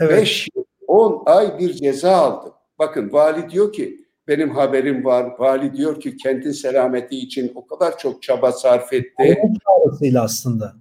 evet. 0.00 0.18
5 0.20 0.48
yıl 0.56 0.64
10 0.86 1.22
ay 1.26 1.58
bir 1.58 1.72
ceza 1.72 2.12
aldım. 2.12 2.52
Bakın 2.78 3.12
vali 3.12 3.50
diyor 3.50 3.72
ki 3.72 4.04
benim 4.28 4.50
haberim 4.50 5.04
var. 5.04 5.34
Vali 5.38 5.76
diyor 5.76 6.00
ki 6.00 6.16
kentin 6.16 6.52
selameti 6.52 7.18
için 7.18 7.52
o 7.54 7.66
kadar 7.66 7.98
çok 7.98 8.22
çaba 8.22 8.52
sarf 8.52 8.92
etti. 8.92 9.38
Onun 9.42 9.54
çağrısıyla 9.54 10.24
aslında. 10.24 10.74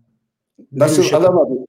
Nasıl 0.72 1.04
şey 1.04 1.20
alamadım? 1.20 1.66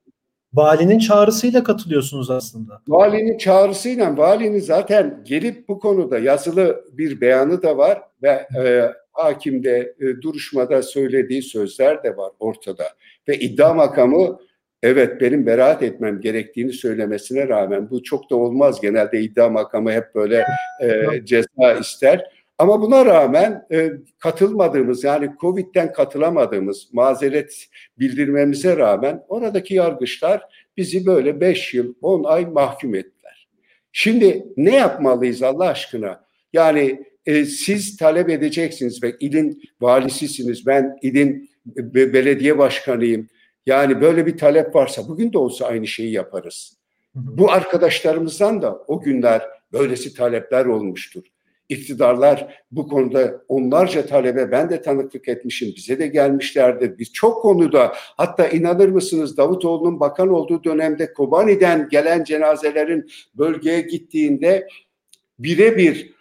Valinin 0.55 0.99
çağrısıyla 0.99 1.65
katılıyorsunuz 1.65 2.31
aslında. 2.31 2.83
Valinin 2.89 3.39
çağrısıyla 3.39 4.17
valinin 4.17 4.61
zaten 4.61 5.21
gelip 5.25 5.69
bu 5.69 5.79
konuda 5.79 6.19
yazılı 6.19 6.85
bir 6.93 7.21
beyanı 7.21 7.63
da 7.63 7.77
var 7.77 8.03
ve 8.23 8.49
e, 8.65 8.93
hakimde 9.13 9.95
e, 10.01 10.23
duruşmada 10.23 10.83
söylediği 10.83 11.43
sözler 11.43 12.03
de 12.05 12.17
var 12.17 12.33
ortada. 12.41 12.85
Ve 13.29 13.39
iddia 13.39 13.75
makamı 13.75 14.39
evet 14.83 15.21
benim 15.21 15.47
beraat 15.47 15.83
etmem 15.83 16.21
gerektiğini 16.21 16.73
söylemesine 16.73 17.49
rağmen 17.49 17.91
bu 17.91 18.03
çok 18.03 18.31
da 18.31 18.37
olmaz. 18.37 18.81
Genelde 18.81 19.21
iddia 19.21 19.49
makamı 19.49 19.93
hep 19.93 20.15
böyle 20.15 20.45
e, 20.83 21.07
ceza 21.25 21.73
ister. 21.81 22.25
Ama 22.59 22.83
buna 22.83 23.07
rağmen 23.07 23.67
e, 23.73 23.91
katılmadığımız 24.19 25.05
yani 25.05 25.31
Covid'den 25.41 25.93
katılamadığımız 25.93 26.89
mazeret 26.93 27.67
bildirmemize 27.99 28.77
rağmen 28.77 29.25
oradaki 29.29 29.75
yargıçlar 29.75 30.43
bizi 30.77 31.07
böyle 31.07 31.41
5 31.41 31.75
yıl 31.75 31.95
10 32.03 32.25
ay 32.25 32.47
mahkum 32.47 32.95
ettiler. 32.95 33.49
Şimdi 33.93 34.47
ne 34.57 34.77
yapmalıyız 34.77 35.43
Allah 35.43 35.67
aşkına? 35.69 36.25
Yani 36.53 37.05
e, 37.27 37.45
siz 37.45 37.97
talep 37.97 38.31
edeceksiniz 38.31 39.03
ve 39.03 39.17
ilin 39.21 39.63
valisisiniz. 39.81 40.67
Ben 40.67 40.99
ilin 41.03 41.51
belediye 41.95 42.59
başkanıyım 42.59 43.29
yani 43.69 44.01
böyle 44.01 44.27
bir 44.27 44.39
talep 44.39 44.75
varsa 44.75 45.09
bugün 45.09 45.33
de 45.33 45.39
olsa 45.39 45.67
aynı 45.67 45.87
şeyi 45.87 46.13
yaparız. 46.13 46.77
Bu 47.15 47.53
arkadaşlarımızdan 47.53 48.63
da 48.63 48.79
o 48.87 49.01
günler 49.01 49.43
böylesi 49.73 50.15
talepler 50.15 50.67
olmuştur. 50.67 51.23
İktidarlar 51.69 52.63
bu 52.71 52.89
konuda 52.89 53.43
onlarca 53.49 54.07
talebe 54.07 54.51
ben 54.51 54.71
de 54.71 54.83
tanıklık 54.83 55.29
etmişim. 55.29 55.73
Bize 55.77 55.99
de 55.99 56.07
gelmişlerdi. 56.07 56.95
Biz 56.99 57.13
çok 57.13 57.43
konuda 57.43 57.93
hatta 57.95 58.49
inanır 58.49 58.89
mısınız 58.89 59.37
Davutoğlu'nun 59.37 60.01
bakan 60.01 60.29
olduğu 60.29 60.65
dönemde 60.65 61.13
Kobani'den 61.13 61.89
gelen 61.89 62.25
cenazelerin 62.25 63.11
bölgeye 63.35 63.81
gittiğinde 63.81 64.69
birebir 65.39 66.15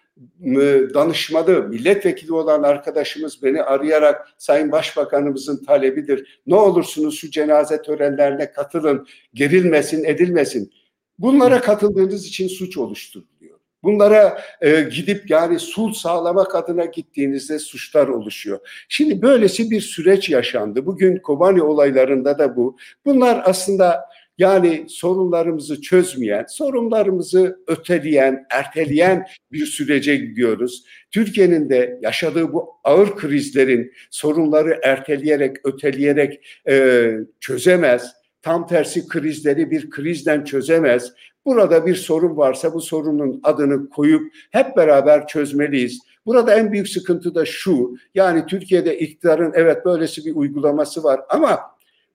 danışmalı 0.93 1.63
milletvekili 1.63 2.33
olan 2.33 2.63
arkadaşımız 2.63 3.43
beni 3.43 3.63
arayarak 3.63 4.27
Sayın 4.37 4.71
Başbakanımızın 4.71 5.63
talebidir. 5.63 6.41
Ne 6.47 6.55
olursunuz 6.55 7.19
şu 7.19 7.31
cenaze 7.31 7.81
törenlerine 7.81 8.51
katılın, 8.51 9.07
gerilmesin, 9.33 10.03
edilmesin. 10.03 10.71
Bunlara 11.19 11.61
katıldığınız 11.61 12.27
için 12.27 12.47
suç 12.47 12.77
oluşturuluyor. 12.77 13.57
Bunlara 13.83 14.41
e, 14.61 14.81
gidip 14.81 15.29
yani 15.29 15.59
sul 15.59 15.93
sağlamak 15.93 16.55
adına 16.55 16.85
gittiğinizde 16.85 17.59
suçlar 17.59 18.07
oluşuyor. 18.07 18.59
Şimdi 18.89 19.21
böylesi 19.21 19.71
bir 19.71 19.81
süreç 19.81 20.29
yaşandı. 20.29 20.85
Bugün 20.85 21.17
Kobani 21.17 21.63
olaylarında 21.63 22.39
da 22.39 22.55
bu. 22.55 22.77
Bunlar 23.05 23.41
aslında 23.45 24.05
yani 24.37 24.85
sorunlarımızı 24.89 25.81
çözmeyen, 25.81 26.45
sorunlarımızı 26.49 27.59
öteleyen, 27.67 28.45
erteleyen 28.49 29.25
bir 29.51 29.65
sürece 29.65 30.15
gidiyoruz. 30.15 30.83
Türkiye'nin 31.11 31.69
de 31.69 31.99
yaşadığı 32.01 32.53
bu 32.53 32.69
ağır 32.83 33.15
krizlerin 33.15 33.91
sorunları 34.11 34.79
erteleyerek, 34.83 35.57
öteleyerek 35.63 36.47
e, 36.69 37.11
çözemez. 37.39 38.13
Tam 38.41 38.67
tersi 38.67 39.07
krizleri 39.07 39.71
bir 39.71 39.89
krizden 39.89 40.43
çözemez. 40.43 41.13
Burada 41.45 41.85
bir 41.85 41.95
sorun 41.95 42.37
varsa 42.37 42.73
bu 42.73 42.81
sorunun 42.81 43.39
adını 43.43 43.89
koyup 43.89 44.33
hep 44.51 44.77
beraber 44.77 45.27
çözmeliyiz. 45.27 45.99
Burada 46.25 46.55
en 46.55 46.71
büyük 46.71 46.89
sıkıntı 46.89 47.35
da 47.35 47.45
şu. 47.45 47.95
Yani 48.15 48.45
Türkiye'de 48.45 48.99
iktidarın 48.99 49.51
evet 49.55 49.85
böylesi 49.85 50.25
bir 50.25 50.35
uygulaması 50.35 51.03
var 51.03 51.21
ama 51.29 51.59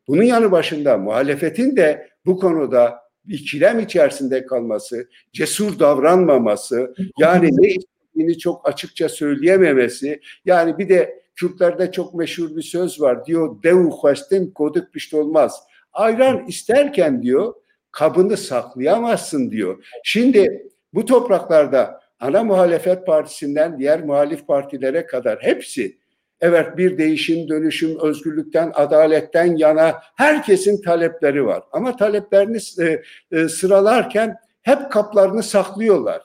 bunun 0.08 0.22
yanı 0.22 0.52
başında 0.52 0.98
muhalefetin 0.98 1.76
de 1.76 2.08
bu 2.26 2.38
konuda 2.38 3.02
ikilem 3.28 3.78
içerisinde 3.78 4.46
kalması, 4.46 5.08
cesur 5.32 5.78
davranmaması, 5.78 6.94
yani 7.18 7.48
ne 7.52 7.68
istediğini 7.68 8.38
çok 8.38 8.68
açıkça 8.68 9.08
söyleyememesi, 9.08 10.20
yani 10.44 10.78
bir 10.78 10.88
de 10.88 11.22
Kürtlerde 11.36 11.92
çok 11.92 12.14
meşhur 12.14 12.56
bir 12.56 12.62
söz 12.62 13.00
var 13.00 13.26
diyor, 13.26 13.62
dev 13.62 13.76
huestin 13.76 14.50
koduk 14.50 14.92
pişt 14.92 15.14
olmaz. 15.14 15.60
Ayran 15.92 16.46
isterken 16.46 17.22
diyor, 17.22 17.54
kabını 17.90 18.36
saklayamazsın 18.36 19.50
diyor. 19.50 19.84
Şimdi 20.04 20.68
bu 20.94 21.04
topraklarda 21.04 22.00
ana 22.20 22.44
muhalefet 22.44 23.06
partisinden 23.06 23.78
diğer 23.78 24.04
muhalif 24.04 24.46
partilere 24.46 25.06
kadar 25.06 25.38
hepsi 25.42 25.98
Evet 26.42 26.76
bir 26.76 26.98
değişim, 26.98 27.48
dönüşüm, 27.48 27.98
özgürlükten, 28.00 28.70
adaletten 28.74 29.56
yana 29.56 29.94
herkesin 30.14 30.82
talepleri 30.82 31.46
var. 31.46 31.62
Ama 31.72 31.96
taleplerini 31.96 32.58
e, 32.80 33.02
e, 33.32 33.48
sıralarken 33.48 34.36
hep 34.62 34.92
kaplarını 34.92 35.42
saklıyorlar. 35.42 36.22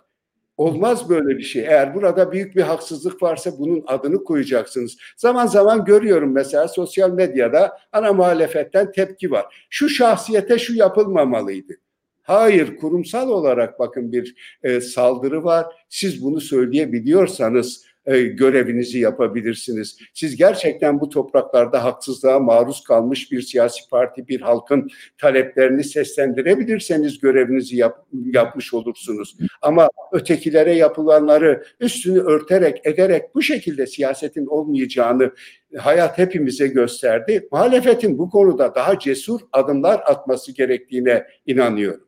Olmaz 0.57 1.09
böyle 1.09 1.37
bir 1.37 1.43
şey. 1.43 1.61
Eğer 1.61 1.95
burada 1.95 2.31
büyük 2.31 2.55
bir 2.55 2.61
haksızlık 2.61 3.23
varsa 3.23 3.51
bunun 3.59 3.83
adını 3.87 4.23
koyacaksınız. 4.23 4.97
Zaman 5.17 5.47
zaman 5.47 5.85
görüyorum 5.85 6.33
mesela 6.33 6.67
sosyal 6.67 7.11
medyada 7.11 7.77
ana 7.91 8.13
muhalefetten 8.13 8.91
tepki 8.91 9.31
var. 9.31 9.67
Şu 9.69 9.89
şahsiyete 9.89 10.59
şu 10.59 10.75
yapılmamalıydı. 10.75 11.73
Hayır, 12.21 12.77
kurumsal 12.77 13.29
olarak 13.29 13.79
bakın 13.79 14.11
bir 14.11 14.35
e, 14.63 14.81
saldırı 14.81 15.43
var. 15.43 15.65
Siz 15.89 16.23
bunu 16.23 16.41
söyleyebiliyorsanız 16.41 17.85
e, 18.07 18.21
görevinizi 18.21 18.99
yapabilirsiniz. 18.99 19.97
Siz 20.13 20.35
gerçekten 20.35 20.99
bu 20.99 21.09
topraklarda 21.09 21.83
haksızlığa 21.83 22.39
maruz 22.39 22.83
kalmış 22.83 23.31
bir 23.31 23.41
siyasi 23.41 23.89
parti, 23.89 24.27
bir 24.27 24.41
halkın 24.41 24.89
taleplerini 25.17 25.83
seslendirebilirseniz 25.83 27.19
görevinizi 27.19 27.77
yap, 27.77 28.05
yapmış 28.13 28.73
olursunuz. 28.73 29.37
Ama 29.61 29.89
ötekilere 30.11 30.73
yapılanları 30.73 31.63
üstünü 31.79 32.19
örterek, 32.19 32.81
ederek 32.83 33.35
bu 33.35 33.41
şekilde 33.41 33.87
siyasetin 33.87 34.45
olmayacağını 34.45 35.31
hayat 35.77 36.17
hepimize 36.17 36.67
gösterdi. 36.67 37.47
Muhalefetin 37.51 38.17
bu 38.17 38.29
konuda 38.29 38.75
daha 38.75 38.99
cesur 38.99 39.39
adımlar 39.53 40.01
atması 40.05 40.51
gerektiğine 40.51 41.23
inanıyorum. 41.45 42.07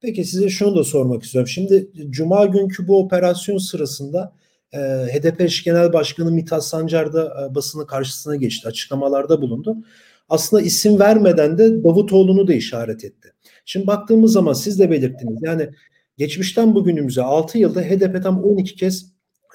Peki 0.00 0.24
size 0.24 0.48
şunu 0.48 0.76
da 0.76 0.84
sormak 0.84 1.22
istiyorum. 1.22 1.48
Şimdi 1.48 1.88
Cuma 2.10 2.46
günkü 2.46 2.88
bu 2.88 2.98
operasyon 2.98 3.58
sırasında 3.58 4.32
e, 4.72 4.78
HDP 4.78 5.40
eş 5.40 5.64
genel 5.64 5.92
başkanı 5.92 6.32
Mithat 6.32 6.64
Sancar 6.64 7.12
da 7.12 7.48
e, 7.50 7.54
basını 7.54 7.86
karşısına 7.86 8.36
geçti. 8.36 8.68
Açıklamalarda 8.68 9.42
bulundu. 9.42 9.76
Aslında 10.28 10.62
isim 10.62 11.00
vermeden 11.00 11.58
de 11.58 11.84
Davutoğlu'nu 11.84 12.48
da 12.48 12.54
işaret 12.54 13.04
etti. 13.04 13.32
Şimdi 13.64 13.86
baktığımız 13.86 14.32
zaman 14.32 14.52
siz 14.52 14.78
de 14.78 14.90
belirttiniz. 14.90 15.38
Yani 15.42 15.70
geçmişten 16.18 16.74
bugünümüze 16.74 17.22
6 17.22 17.58
yılda 17.58 17.80
HDP 17.80 18.22
tam 18.22 18.44
12 18.44 18.76
kez 18.76 19.12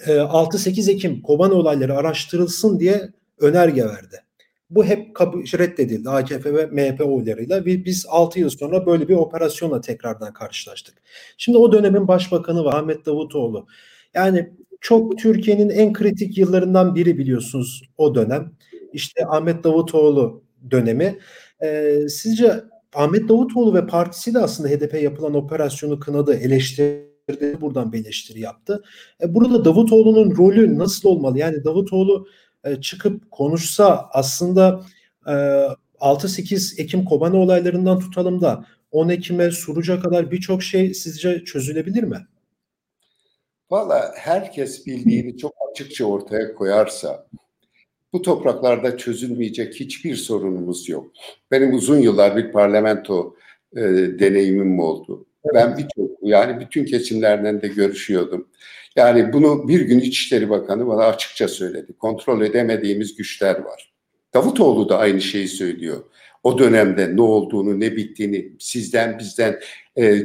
e, 0.08 0.12
6-8 0.12 0.91
Ekim 0.91 1.22
Kobani 1.22 1.53
olayları 1.53 1.98
araştırılsın 1.98 2.80
diye 2.80 3.10
önerge 3.39 3.86
verdi. 3.86 4.18
Bu 4.69 4.86
hep 4.86 5.21
reddedildi 5.60 6.10
AKP 6.10 6.54
ve 6.54 6.65
MHP 6.65 7.02
oylarıyla 7.02 7.65
ve 7.65 7.86
biz 7.86 8.06
6 8.10 8.39
yıl 8.39 8.50
sonra 8.50 8.86
böyle 8.86 9.08
bir 9.08 9.15
operasyonla 9.15 9.82
tekrardan 9.82 10.34
karşılaştık. 10.34 11.02
Şimdi 11.38 11.58
o 11.58 11.71
dönemin 11.71 12.08
başbakanı 12.08 12.63
var 12.63 12.74
Ahmet 12.74 13.06
Davutoğlu. 13.06 13.67
Yani 14.13 14.54
çok 14.82 15.17
Türkiye'nin 15.17 15.70
en 15.70 15.94
kritik 15.94 16.38
yıllarından 16.38 16.96
biri 16.96 17.17
biliyorsunuz 17.17 17.82
o 17.98 18.15
dönem. 18.15 18.52
İşte 18.94 19.26
Ahmet 19.28 19.63
Davutoğlu 19.63 20.44
dönemi. 20.72 21.20
Ee, 21.63 22.00
sizce 22.10 22.63
Ahmet 22.94 23.30
Davutoğlu 23.30 23.74
ve 23.74 23.88
partisi 23.88 24.34
de 24.34 24.39
aslında 24.39 24.70
HDP 24.70 25.02
yapılan 25.02 25.34
operasyonu 25.34 26.00
kınadı, 26.00 26.34
eleştirdi, 26.34 27.62
buradan 27.62 27.94
bir 27.94 28.00
eleştiri 28.00 28.39
yaptı. 28.39 28.84
E, 29.24 29.36
burada 29.36 29.65
Davutoğlu'nun 29.65 30.38
rolü 30.38 30.80
nasıl 30.80 31.10
olmalı? 31.10 31.39
Yani 31.39 31.63
Davutoğlu 31.63 32.28
e, 32.63 32.82
çıkıp 32.82 33.32
konuşsa 33.32 34.10
aslında 34.13 34.82
e, 35.28 35.32
6-8 36.00 36.82
Ekim 36.82 37.06
Kobani 37.06 37.36
olaylarından 37.36 38.00
tutalım 38.00 38.41
da 38.41 38.65
10 38.91 39.10
Ekim'e 39.10 39.52
Suruç'a 39.52 40.00
kadar 40.00 40.32
birçok 40.32 40.63
şey 40.63 40.94
sizce 40.94 41.44
çözülebilir 41.44 42.04
mi? 42.04 42.17
Valla 43.71 44.13
herkes 44.15 44.88
bildiğini 44.88 45.38
çok 45.38 45.53
açıkça 45.71 46.05
ortaya 46.05 46.55
koyarsa 46.55 47.27
bu 48.13 48.21
topraklarda 48.21 48.97
çözülmeyecek 48.97 49.73
hiçbir 49.73 50.15
sorunumuz 50.15 50.89
yok. 50.89 51.12
Benim 51.51 51.73
uzun 51.73 51.99
yıllar 51.99 52.38
bir 52.38 52.51
parlamento 52.51 53.36
e, 53.75 53.81
deneyimim 54.19 54.79
oldu. 54.79 55.25
Ben 55.53 55.77
birçok 55.77 56.10
yani 56.21 56.60
bütün 56.60 56.86
kesimlerden 56.86 57.62
de 57.62 57.67
görüşüyordum. 57.67 58.47
Yani 58.95 59.34
bunu 59.34 59.67
bir 59.67 59.81
gün 59.81 59.99
İçişleri 59.99 60.49
Bakanı 60.49 60.88
bana 60.88 61.05
açıkça 61.05 61.47
söyledi. 61.47 61.93
Kontrol 61.93 62.41
edemediğimiz 62.41 63.15
güçler 63.15 63.60
var. 63.60 63.90
Davutoğlu 64.34 64.89
da 64.89 64.98
aynı 64.98 65.22
şeyi 65.22 65.48
söylüyor 65.48 66.04
o 66.44 66.58
dönemde 66.58 67.15
ne 67.15 67.22
olduğunu, 67.22 67.80
ne 67.80 67.96
bittiğini 67.96 68.52
sizden 68.60 69.20
bizden 69.20 69.60
e, 69.98 70.24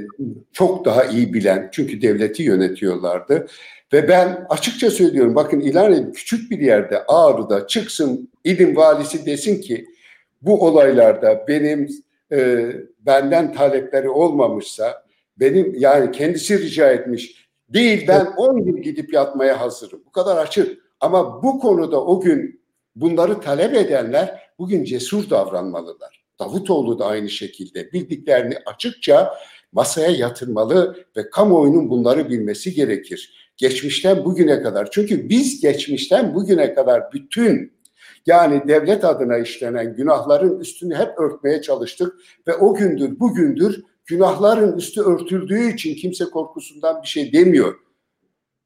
çok 0.52 0.84
daha 0.84 1.04
iyi 1.04 1.34
bilen 1.34 1.68
çünkü 1.72 2.02
devleti 2.02 2.42
yönetiyorlardı. 2.42 3.46
Ve 3.92 4.08
ben 4.08 4.46
açıkça 4.48 4.90
söylüyorum 4.90 5.34
bakın 5.34 5.60
İlhan 5.60 6.12
küçük 6.12 6.50
bir 6.50 6.58
yerde 6.58 7.04
Ağrı'da 7.08 7.66
çıksın 7.66 8.30
İlim 8.44 8.76
valisi 8.76 9.26
desin 9.26 9.60
ki 9.60 9.86
bu 10.42 10.66
olaylarda 10.66 11.44
benim 11.48 11.88
e, 12.32 12.68
benden 13.00 13.52
talepleri 13.52 14.08
olmamışsa 14.08 15.06
benim 15.40 15.74
yani 15.78 16.12
kendisi 16.12 16.58
rica 16.58 16.90
etmiş 16.90 17.48
değil 17.68 18.04
ben 18.08 18.26
10 18.36 18.64
gün 18.64 18.82
gidip 18.82 19.12
yatmaya 19.12 19.60
hazırım. 19.60 20.02
Bu 20.06 20.12
kadar 20.12 20.36
açık. 20.36 20.86
Ama 21.00 21.42
bu 21.42 21.60
konuda 21.60 22.04
o 22.04 22.20
gün 22.20 22.60
bunları 22.96 23.40
talep 23.40 23.74
edenler 23.74 24.40
bugün 24.58 24.84
cesur 24.84 25.30
davranmalılar. 25.30 26.26
Davutoğlu 26.40 26.98
da 26.98 27.06
aynı 27.06 27.30
şekilde 27.30 27.92
bildiklerini 27.92 28.54
açıkça 28.66 29.34
masaya 29.72 30.10
yatırmalı 30.10 30.96
ve 31.16 31.30
kamuoyunun 31.30 31.90
bunları 31.90 32.30
bilmesi 32.30 32.74
gerekir. 32.74 33.50
Geçmişten 33.56 34.24
bugüne 34.24 34.62
kadar. 34.62 34.90
Çünkü 34.90 35.28
biz 35.28 35.60
geçmişten 35.60 36.34
bugüne 36.34 36.74
kadar 36.74 37.12
bütün 37.12 37.76
yani 38.26 38.62
devlet 38.68 39.04
adına 39.04 39.38
işlenen 39.38 39.96
günahların 39.96 40.60
üstünü 40.60 40.94
hep 40.94 41.18
örtmeye 41.18 41.62
çalıştık 41.62 42.14
ve 42.46 42.54
o 42.54 42.74
gündür 42.74 43.20
bugündür 43.20 43.82
günahların 44.06 44.78
üstü 44.78 45.00
örtüldüğü 45.00 45.72
için 45.72 45.94
kimse 45.94 46.24
korkusundan 46.24 47.02
bir 47.02 47.08
şey 47.08 47.32
demiyor. 47.32 47.74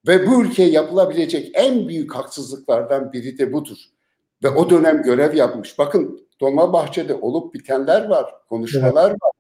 Ve 0.06 0.26
bu 0.26 0.44
ülkeye 0.44 0.70
yapılabilecek 0.70 1.50
en 1.54 1.88
büyük 1.88 2.14
haksızlıklardan 2.14 3.12
biri 3.12 3.38
de 3.38 3.52
budur. 3.52 3.78
Ve 4.42 4.48
o 4.48 4.70
dönem 4.70 5.03
görev 5.03 5.35
yapmış. 5.35 5.79
Bakın 5.79 6.29
Dolmabahçe'de 6.40 7.14
olup 7.14 7.55
bitenler 7.55 8.09
var, 8.09 8.35
konuşmalar 8.48 9.11
evet. 9.11 9.22
var. 9.22 9.33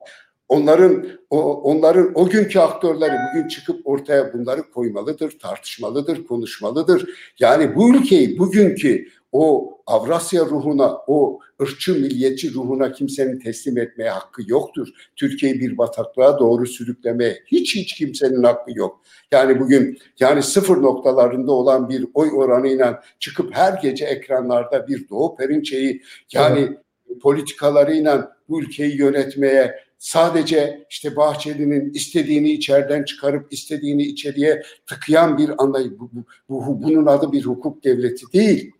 Onların 0.48 1.06
o, 1.30 1.62
onların 1.62 2.12
o 2.14 2.28
günkü 2.28 2.58
aktörleri 2.58 3.12
bugün 3.30 3.48
çıkıp 3.48 3.86
ortaya 3.86 4.32
bunları 4.32 4.70
koymalıdır, 4.70 5.38
tartışmalıdır, 5.38 6.26
konuşmalıdır. 6.26 7.10
Yani 7.38 7.76
bu 7.76 7.94
ülkeyi 7.94 8.38
bugünkü 8.38 9.06
o 9.32 9.76
Avrasya 9.86 10.44
ruhuna, 10.44 10.98
o 11.06 11.40
ırkçı 11.62 11.94
milliyetçi 11.94 12.54
ruhuna 12.54 12.92
kimsenin 12.92 13.38
teslim 13.38 13.78
etmeye 13.78 14.10
hakkı 14.10 14.42
yoktur. 14.46 14.88
Türkiye'yi 15.16 15.60
bir 15.60 15.78
bataklığa 15.78 16.38
doğru 16.38 16.66
sürüklemeye 16.66 17.42
hiç 17.46 17.74
hiç 17.76 17.94
kimsenin 17.94 18.42
hakkı 18.42 18.78
yok. 18.78 19.00
Yani 19.32 19.60
bugün 19.60 19.98
yani 20.20 20.42
sıfır 20.42 20.82
noktalarında 20.82 21.52
olan 21.52 21.88
bir 21.88 22.06
oy 22.14 22.30
oranıyla 22.34 23.02
çıkıp 23.18 23.56
her 23.56 23.82
gece 23.82 24.04
ekranlarda 24.04 24.88
bir 24.88 25.08
Doğu 25.08 25.36
Perinçe'yi 25.36 26.02
yani 26.32 26.60
evet. 26.60 27.22
politikalarıyla 27.22 28.36
bu 28.48 28.62
ülkeyi 28.62 28.98
yönetmeye 28.98 29.74
sadece 29.98 30.86
işte 30.90 31.16
Bahçeli'nin 31.16 31.94
istediğini 31.94 32.52
içeriden 32.52 33.04
çıkarıp 33.04 33.52
istediğini 33.52 34.02
içeriye 34.02 34.62
tıkayan 34.86 35.38
bir 35.38 35.62
anlayış. 35.62 35.90
Bu, 35.98 36.10
bu, 36.12 36.24
bu, 36.66 36.82
bunun 36.82 37.06
adı 37.06 37.32
bir 37.32 37.44
hukuk 37.44 37.84
devleti 37.84 38.32
değil. 38.32 38.72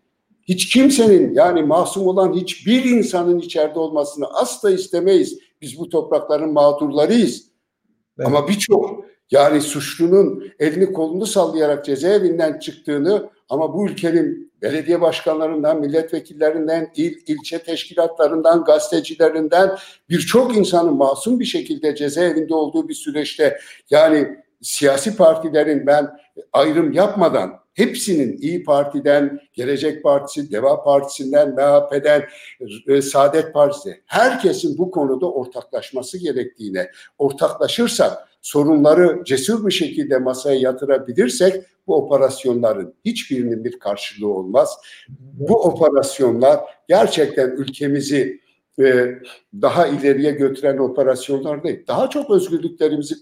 Hiç 0.47 0.69
kimsenin 0.69 1.33
yani 1.33 1.63
masum 1.63 2.07
olan 2.07 2.33
hiçbir 2.33 2.83
insanın 2.83 3.39
içeride 3.39 3.79
olmasını 3.79 4.27
asla 4.27 4.71
istemeyiz. 4.71 5.39
Biz 5.61 5.79
bu 5.79 5.89
toprakların 5.89 6.53
mağdurlarıyız. 6.53 7.45
Evet. 8.17 8.27
Ama 8.27 8.47
birçok 8.47 9.05
yani 9.31 9.61
suçlunun 9.61 10.51
elini 10.59 10.93
kolunu 10.93 11.25
sallayarak 11.25 11.85
cezaevinden 11.85 12.59
çıktığını 12.59 13.29
ama 13.49 13.73
bu 13.73 13.87
ülkenin 13.87 14.51
belediye 14.61 15.01
başkanlarından, 15.01 15.79
milletvekillerinden, 15.79 16.91
il, 16.95 17.17
ilçe 17.27 17.63
teşkilatlarından, 17.63 18.63
gazetecilerinden 18.63 19.77
birçok 20.09 20.57
insanın 20.57 20.93
masum 20.93 21.39
bir 21.39 21.45
şekilde 21.45 21.95
cezaevinde 21.95 22.53
olduğu 22.53 22.89
bir 22.89 22.93
süreçte 22.93 23.57
yani 23.89 24.37
siyasi 24.61 25.15
partilerin 25.17 25.87
ben 25.87 26.09
ayrım 26.53 26.91
yapmadan 26.91 27.60
hepsinin 27.73 28.37
İyi 28.37 28.63
Parti'den, 28.63 29.39
Gelecek 29.53 30.03
Partisi, 30.03 30.51
Deva 30.51 30.83
Partisi'nden, 30.83 31.49
MHP'den, 31.49 32.23
e, 32.87 33.01
Saadet 33.01 33.53
Partisi 33.53 34.01
herkesin 34.05 34.77
bu 34.77 34.91
konuda 34.91 35.31
ortaklaşması 35.31 36.17
gerektiğine, 36.17 36.91
ortaklaşırsak 37.17 38.27
sorunları 38.41 39.23
cesur 39.25 39.67
bir 39.67 39.71
şekilde 39.71 40.17
masaya 40.17 40.59
yatırabilirsek 40.59 41.63
bu 41.87 41.95
operasyonların 41.95 42.93
hiçbirinin 43.05 43.63
bir 43.63 43.79
karşılığı 43.79 44.27
olmaz. 44.27 44.77
Bu 45.19 45.63
operasyonlar 45.63 46.59
gerçekten 46.87 47.49
ülkemizi 47.49 48.40
e, 48.81 49.19
daha 49.61 49.87
ileriye 49.87 50.31
götüren 50.31 50.77
operasyonlar 50.77 51.63
değil. 51.63 51.87
Daha 51.87 52.09
çok 52.09 52.29
özgürlüklerimizi 52.29 53.15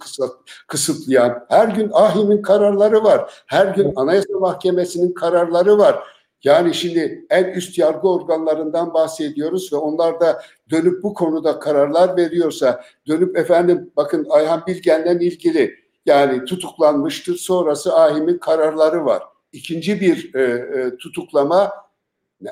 kısıtlayan, 0.68 1.46
her 1.50 1.68
gün 1.68 1.90
AHİM'in 1.94 2.42
kararları 2.42 3.04
var. 3.04 3.44
Her 3.46 3.76
gün 3.76 3.94
Anayasa 3.96 4.40
Mahkemesi'nin 4.40 5.14
kararları 5.14 5.78
var. 5.78 6.04
Yani 6.44 6.74
şimdi 6.74 7.26
en 7.30 7.46
üst 7.46 7.78
yargı 7.78 8.08
organlarından 8.08 8.94
bahsediyoruz 8.94 9.74
ve 9.74 9.78
onlar 9.78 10.20
da 10.20 10.42
dönüp 10.70 11.04
bu 11.04 11.14
konuda 11.14 11.60
kararlar 11.60 12.18
veriyorsa, 12.18 12.84
dönüp 13.08 13.38
efendim 13.38 13.92
bakın 13.98 14.28
Ayhan 14.30 14.64
Bilgen'le 14.68 15.22
ilgili 15.22 15.76
yani 16.06 16.46
tutuklanmıştır 16.46 17.36
sonrası 17.36 17.96
AHİM'in 17.96 18.38
kararları 18.38 19.06
var. 19.06 19.24
İkinci 19.52 20.02
bir 20.02 20.36
e, 20.36 20.42
e, 20.42 20.98
tutuklama 20.98 21.72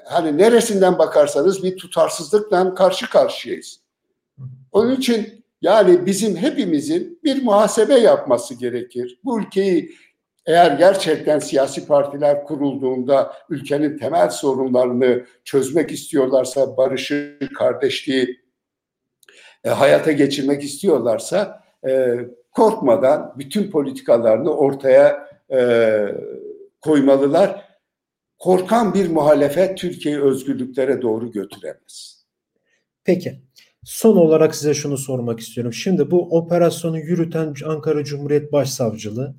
hani 0.05 0.37
neresinden 0.37 0.97
bakarsanız 0.97 1.63
bir 1.63 1.77
tutarsızlıkla 1.77 2.75
karşı 2.75 3.09
karşıyayız. 3.09 3.79
Onun 4.71 4.95
için 4.95 5.45
yani 5.61 6.05
bizim 6.05 6.35
hepimizin 6.35 7.19
bir 7.23 7.43
muhasebe 7.43 7.93
yapması 7.93 8.53
gerekir. 8.53 9.19
Bu 9.23 9.41
ülkeyi 9.41 9.95
eğer 10.45 10.71
gerçekten 10.71 11.39
siyasi 11.39 11.87
partiler 11.87 12.43
kurulduğunda 12.43 13.33
ülkenin 13.49 13.97
temel 13.97 14.29
sorunlarını 14.29 15.25
çözmek 15.43 15.91
istiyorlarsa, 15.91 16.77
barışı, 16.77 17.39
kardeşliği 17.57 18.41
e, 19.63 19.69
hayata 19.69 20.11
geçirmek 20.11 20.63
istiyorlarsa 20.63 21.63
e, 21.87 22.15
korkmadan 22.51 23.33
bütün 23.37 23.71
politikalarını 23.71 24.53
ortaya 24.53 25.29
e, 25.51 25.99
koymalılar 26.81 27.66
korkan 28.39 28.93
bir 28.93 29.09
muhalefet 29.09 29.77
Türkiye'yi 29.77 30.21
özgürlüklere 30.21 31.01
doğru 31.01 31.31
götüremez. 31.31 32.25
Peki. 33.03 33.41
Son 33.83 34.17
olarak 34.17 34.55
size 34.55 34.73
şunu 34.73 34.97
sormak 34.97 35.39
istiyorum. 35.39 35.73
Şimdi 35.73 36.11
bu 36.11 36.37
operasyonu 36.37 36.99
yürüten 36.99 37.53
Ankara 37.65 38.03
Cumhuriyet 38.03 38.51
Başsavcılığı 38.51 39.35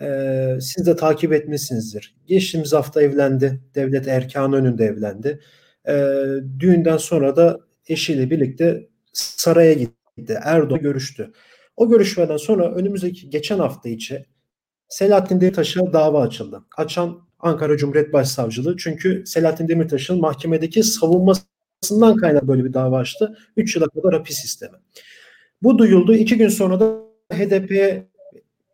e, 0.00 0.58
siz 0.60 0.86
de 0.86 0.96
takip 0.96 1.32
etmişsinizdir. 1.32 2.16
Geçtiğimiz 2.26 2.72
hafta 2.72 3.02
evlendi. 3.02 3.60
Devlet 3.74 4.08
erkanı 4.08 4.56
önünde 4.56 4.84
evlendi. 4.84 5.40
E, 5.88 5.94
düğünden 6.58 6.96
sonra 6.96 7.36
da 7.36 7.60
eşiyle 7.88 8.30
birlikte 8.30 8.88
saraya 9.12 9.72
gitti. 9.72 10.38
Erdoğan 10.42 10.80
görüştü. 10.80 11.32
O 11.76 11.88
görüşmeden 11.88 12.36
sonra 12.36 12.74
önümüzdeki 12.74 13.30
geçen 13.30 13.58
hafta 13.58 13.88
içi 13.88 14.26
Selahattin 14.88 15.40
Demirtaş'a 15.40 15.92
dava 15.92 16.22
açıldı. 16.22 16.64
Açan 16.76 17.20
Ankara 17.42 17.76
Cumhuriyet 17.76 18.12
Başsavcılığı. 18.12 18.76
Çünkü 18.76 19.22
Selahattin 19.26 19.68
Demirtaş'ın 19.68 20.20
mahkemedeki 20.20 20.82
savunmasından 20.82 22.16
kaynaklı 22.16 22.48
böyle 22.48 22.64
bir 22.64 22.72
dava 22.72 22.98
açtı. 22.98 23.38
3 23.56 23.76
yıla 23.76 23.88
kadar 23.88 24.14
hapis 24.14 24.38
sistemi. 24.38 24.76
Bu 25.62 25.78
duyuldu. 25.78 26.14
İki 26.14 26.38
gün 26.38 26.48
sonra 26.48 26.80
da 26.80 26.98
HDP'ye 27.32 28.06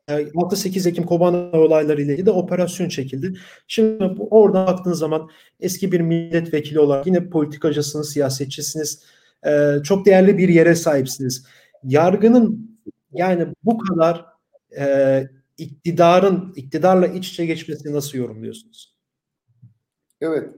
6-8 0.08 0.88
Ekim 0.88 1.04
Kobana 1.04 1.50
olayları 1.52 2.02
ile 2.02 2.12
ilgili 2.12 2.26
de 2.26 2.30
operasyon 2.30 2.88
çekildi. 2.88 3.34
Şimdi 3.66 4.16
bu, 4.16 4.28
oradan 4.30 4.66
baktığınız 4.66 4.98
zaman 4.98 5.28
eski 5.60 5.92
bir 5.92 6.00
milletvekili 6.00 6.80
olarak 6.80 7.06
yine 7.06 7.30
politikacısınız, 7.30 8.12
siyasetçisiniz. 8.12 9.02
E, 9.46 9.74
çok 9.84 10.06
değerli 10.06 10.38
bir 10.38 10.48
yere 10.48 10.74
sahipsiniz. 10.74 11.46
Yargının 11.84 12.78
yani 13.12 13.46
bu 13.64 13.78
kadar 13.78 14.24
e, 14.78 15.28
iktidarın 15.58 16.52
iktidarla 16.56 17.06
iç 17.06 17.28
içe 17.28 17.46
geçmesini 17.46 17.92
nasıl 17.92 18.18
yorumluyorsunuz? 18.18 18.94
Evet. 20.20 20.48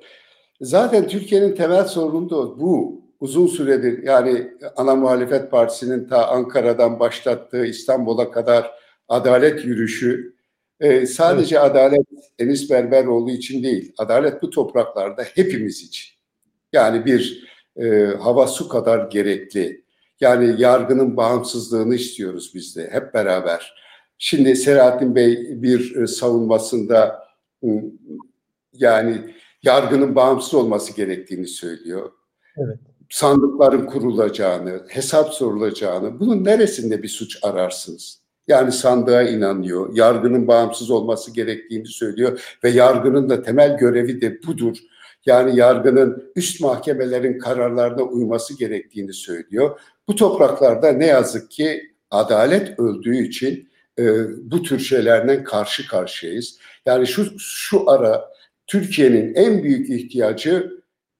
Zaten 0.60 1.08
Türkiye'nin 1.08 1.54
temel 1.54 1.84
sorunu 1.84 2.30
da 2.30 2.60
bu. 2.60 3.00
Uzun 3.20 3.46
süredir 3.46 4.02
yani 4.02 4.50
ana 4.76 4.94
muhalefet 4.94 5.50
partisinin 5.50 6.08
ta 6.08 6.28
Ankara'dan 6.28 7.00
başlattığı 7.00 7.66
İstanbul'a 7.66 8.30
kadar 8.30 8.70
adalet 9.08 9.64
yürüyüşü 9.64 10.34
e, 10.80 11.06
sadece 11.06 11.56
evet. 11.56 11.70
adalet 11.70 12.06
Enis 12.38 12.70
Berberoğlu 12.70 13.30
için 13.30 13.62
değil. 13.62 13.92
Adalet 13.98 14.42
bu 14.42 14.50
topraklarda 14.50 15.22
hepimiz 15.22 15.82
için. 15.82 16.14
Yani 16.72 17.04
bir 17.04 17.48
e, 17.76 18.04
hava 18.04 18.46
su 18.46 18.68
kadar 18.68 19.10
gerekli. 19.10 19.84
Yani 20.20 20.60
yargının 20.62 21.16
bağımsızlığını 21.16 21.94
istiyoruz 21.94 22.52
biz 22.54 22.76
de 22.76 22.88
hep 22.92 23.14
beraber. 23.14 23.74
Şimdi 24.22 24.56
Selahattin 24.56 25.14
Bey 25.14 25.62
bir 25.62 25.96
e, 25.96 26.06
savunmasında 26.06 27.24
yani 28.72 29.34
yargının 29.62 30.14
bağımsız 30.14 30.54
olması 30.54 30.96
gerektiğini 30.96 31.46
söylüyor. 31.46 32.12
Evet. 32.56 32.78
Sandıkların 33.10 33.86
kurulacağını, 33.86 34.82
hesap 34.88 35.34
sorulacağını, 35.34 36.20
bunun 36.20 36.44
neresinde 36.44 37.02
bir 37.02 37.08
suç 37.08 37.38
ararsınız? 37.42 38.20
Yani 38.48 38.72
sandığa 38.72 39.22
inanıyor, 39.22 39.96
yargının 39.96 40.48
bağımsız 40.48 40.90
olması 40.90 41.34
gerektiğini 41.34 41.86
söylüyor 41.86 42.58
ve 42.64 42.70
yargının 42.70 43.28
da 43.28 43.42
temel 43.42 43.78
görevi 43.78 44.20
de 44.20 44.42
budur. 44.46 44.76
Yani 45.26 45.56
yargının 45.56 46.32
üst 46.36 46.60
mahkemelerin 46.60 47.38
kararlarına 47.38 48.02
uyması 48.02 48.58
gerektiğini 48.58 49.12
söylüyor. 49.12 49.80
Bu 50.08 50.14
topraklarda 50.14 50.92
ne 50.92 51.06
yazık 51.06 51.50
ki 51.50 51.92
adalet 52.10 52.80
öldüğü 52.80 53.26
için 53.26 53.69
e, 54.00 54.04
bu 54.50 54.62
tür 54.62 54.78
şeylerden 54.78 55.44
karşı 55.44 55.88
karşıyayız. 55.88 56.58
Yani 56.86 57.06
şu 57.06 57.38
şu 57.38 57.90
ara 57.90 58.30
Türkiye'nin 58.66 59.34
en 59.34 59.62
büyük 59.62 59.90
ihtiyacı 59.90 60.70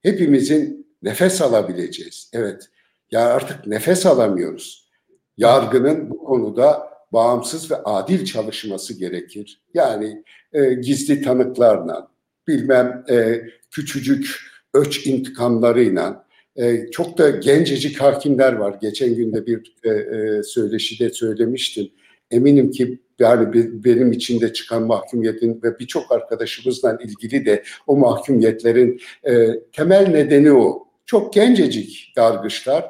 hepimizin 0.01 0.87
nefes 1.03 1.41
alabileceğiz. 1.41 2.29
Evet. 2.33 2.69
Ya 3.11 3.25
artık 3.25 3.67
nefes 3.67 4.05
alamıyoruz. 4.05 4.89
Yargının 5.37 6.09
bu 6.09 6.17
konuda 6.23 6.91
bağımsız 7.13 7.71
ve 7.71 7.75
adil 7.75 8.25
çalışması 8.25 8.99
gerekir. 8.99 9.61
Yani 9.73 10.23
e, 10.53 10.73
gizli 10.73 11.21
tanıklarla, 11.21 12.07
bilmem 12.47 13.05
e, 13.09 13.41
küçücük 13.71 14.39
öç 14.73 15.07
intikamlarıyla, 15.07 16.25
e, 16.55 16.91
çok 16.91 17.17
da 17.17 17.29
gencecik 17.29 18.01
hakimler 18.01 18.53
var. 18.53 18.77
Geçen 18.81 19.15
günde 19.15 19.45
bir 19.45 19.75
e, 19.83 19.89
e, 19.89 20.43
söyleşide 20.43 21.09
söylemiştim 21.09 21.91
eminim 22.31 22.71
ki 22.71 22.99
yani 23.19 23.53
benim 23.83 24.11
içinde 24.11 24.53
çıkan 24.53 24.83
mahkumiyetin 24.83 25.61
ve 25.63 25.79
birçok 25.79 26.11
arkadaşımızla 26.11 26.97
ilgili 27.03 27.45
de 27.45 27.63
o 27.87 27.97
mahkumiyetlerin 27.97 29.01
e, 29.23 29.59
temel 29.71 30.07
nedeni 30.07 30.53
o. 30.53 30.87
Çok 31.05 31.33
gencecik 31.33 32.13
yargıçlar 32.17 32.89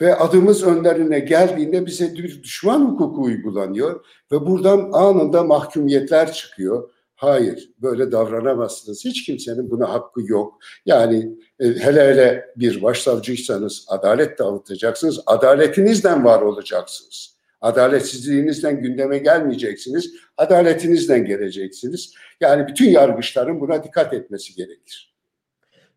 ve 0.00 0.14
adımız 0.14 0.64
önlerine 0.64 1.20
geldiğinde 1.20 1.86
bize 1.86 2.14
bir 2.14 2.42
düşman 2.42 2.80
hukuku 2.80 3.22
uygulanıyor 3.22 4.04
ve 4.32 4.46
buradan 4.46 4.90
anında 4.92 5.44
mahkumiyetler 5.44 6.32
çıkıyor. 6.32 6.90
Hayır, 7.14 7.70
böyle 7.82 8.12
davranamazsınız. 8.12 9.04
Hiç 9.04 9.26
kimsenin 9.26 9.70
buna 9.70 9.92
hakkı 9.92 10.20
yok. 10.24 10.58
Yani 10.86 11.28
e, 11.60 11.64
hele 11.64 12.00
hele 12.00 12.46
bir 12.56 12.82
başsavcıysanız 12.82 13.86
adalet 13.88 14.38
dağıtacaksınız. 14.38 15.20
Adaletinizden 15.26 16.24
var 16.24 16.42
olacaksınız. 16.42 17.35
Adaletsizliğinizden 17.66 18.82
gündeme 18.82 19.18
gelmeyeceksiniz. 19.18 20.14
Adaletinizden 20.36 21.24
geleceksiniz. 21.24 22.14
Yani 22.40 22.68
bütün 22.68 22.90
yargıçların 22.90 23.60
buna 23.60 23.84
dikkat 23.84 24.14
etmesi 24.14 24.54
gerekir. 24.54 25.14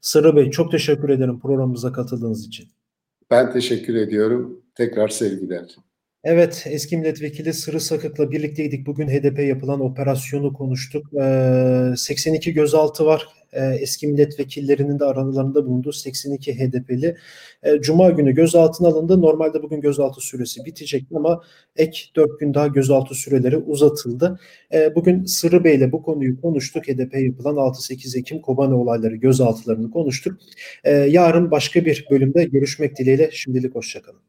Sırrı 0.01 0.35
Bey 0.35 0.51
çok 0.51 0.71
teşekkür 0.71 1.09
ederim 1.09 1.39
programımıza 1.39 1.91
katıldığınız 1.91 2.47
için. 2.47 2.67
Ben 3.31 3.53
teşekkür 3.53 3.95
ediyorum. 3.95 4.61
Tekrar 4.75 5.07
sevgiler. 5.07 5.75
Evet, 6.23 6.63
eski 6.69 6.97
milletvekili 6.97 7.53
Sırrı 7.53 7.79
Sakık'la 7.79 8.31
birlikteydik. 8.31 8.87
Bugün 8.87 9.07
HDP 9.07 9.39
yapılan 9.39 9.81
operasyonu 9.81 10.53
konuştuk. 10.53 11.13
Ee, 11.21 11.93
82 11.97 12.53
gözaltı 12.53 13.05
var. 13.05 13.27
Ee, 13.53 13.65
eski 13.79 14.07
milletvekillerinin 14.07 14.99
de 14.99 15.05
aralarında 15.05 15.65
bulunduğu 15.65 15.91
82 15.91 16.59
HDP'li. 16.59 17.17
Ee, 17.63 17.81
Cuma 17.81 18.09
günü 18.09 18.31
gözaltına 18.31 18.87
alındı. 18.87 19.21
Normalde 19.21 19.63
bugün 19.63 19.81
gözaltı 19.81 20.21
süresi 20.21 20.65
bitecek 20.65 21.05
ama 21.15 21.41
ek 21.75 21.99
4 22.15 22.39
gün 22.39 22.53
daha 22.53 22.67
gözaltı 22.67 23.15
süreleri 23.15 23.57
uzatıldı. 23.57 24.39
Ee, 24.73 24.95
bugün 24.95 25.25
Sırrı 25.25 25.63
Bey'le 25.63 25.91
bu 25.91 26.03
konuyu 26.03 26.41
konuştuk. 26.41 26.87
HDP 26.87 27.15
yapılan 27.15 27.55
6-8 27.55 28.19
Ekim 28.19 28.41
Kobane 28.41 28.73
olayları 28.73 29.15
gözaltılarını 29.15 29.91
konuştuk. 29.91 30.39
Yarın 31.07 31.51
başka 31.51 31.85
bir 31.85 32.07
bölümde 32.11 32.43
görüşmek 32.43 32.97
dileğiyle. 32.97 33.29
Şimdilik 33.31 33.75
hoşçakalın. 33.75 34.28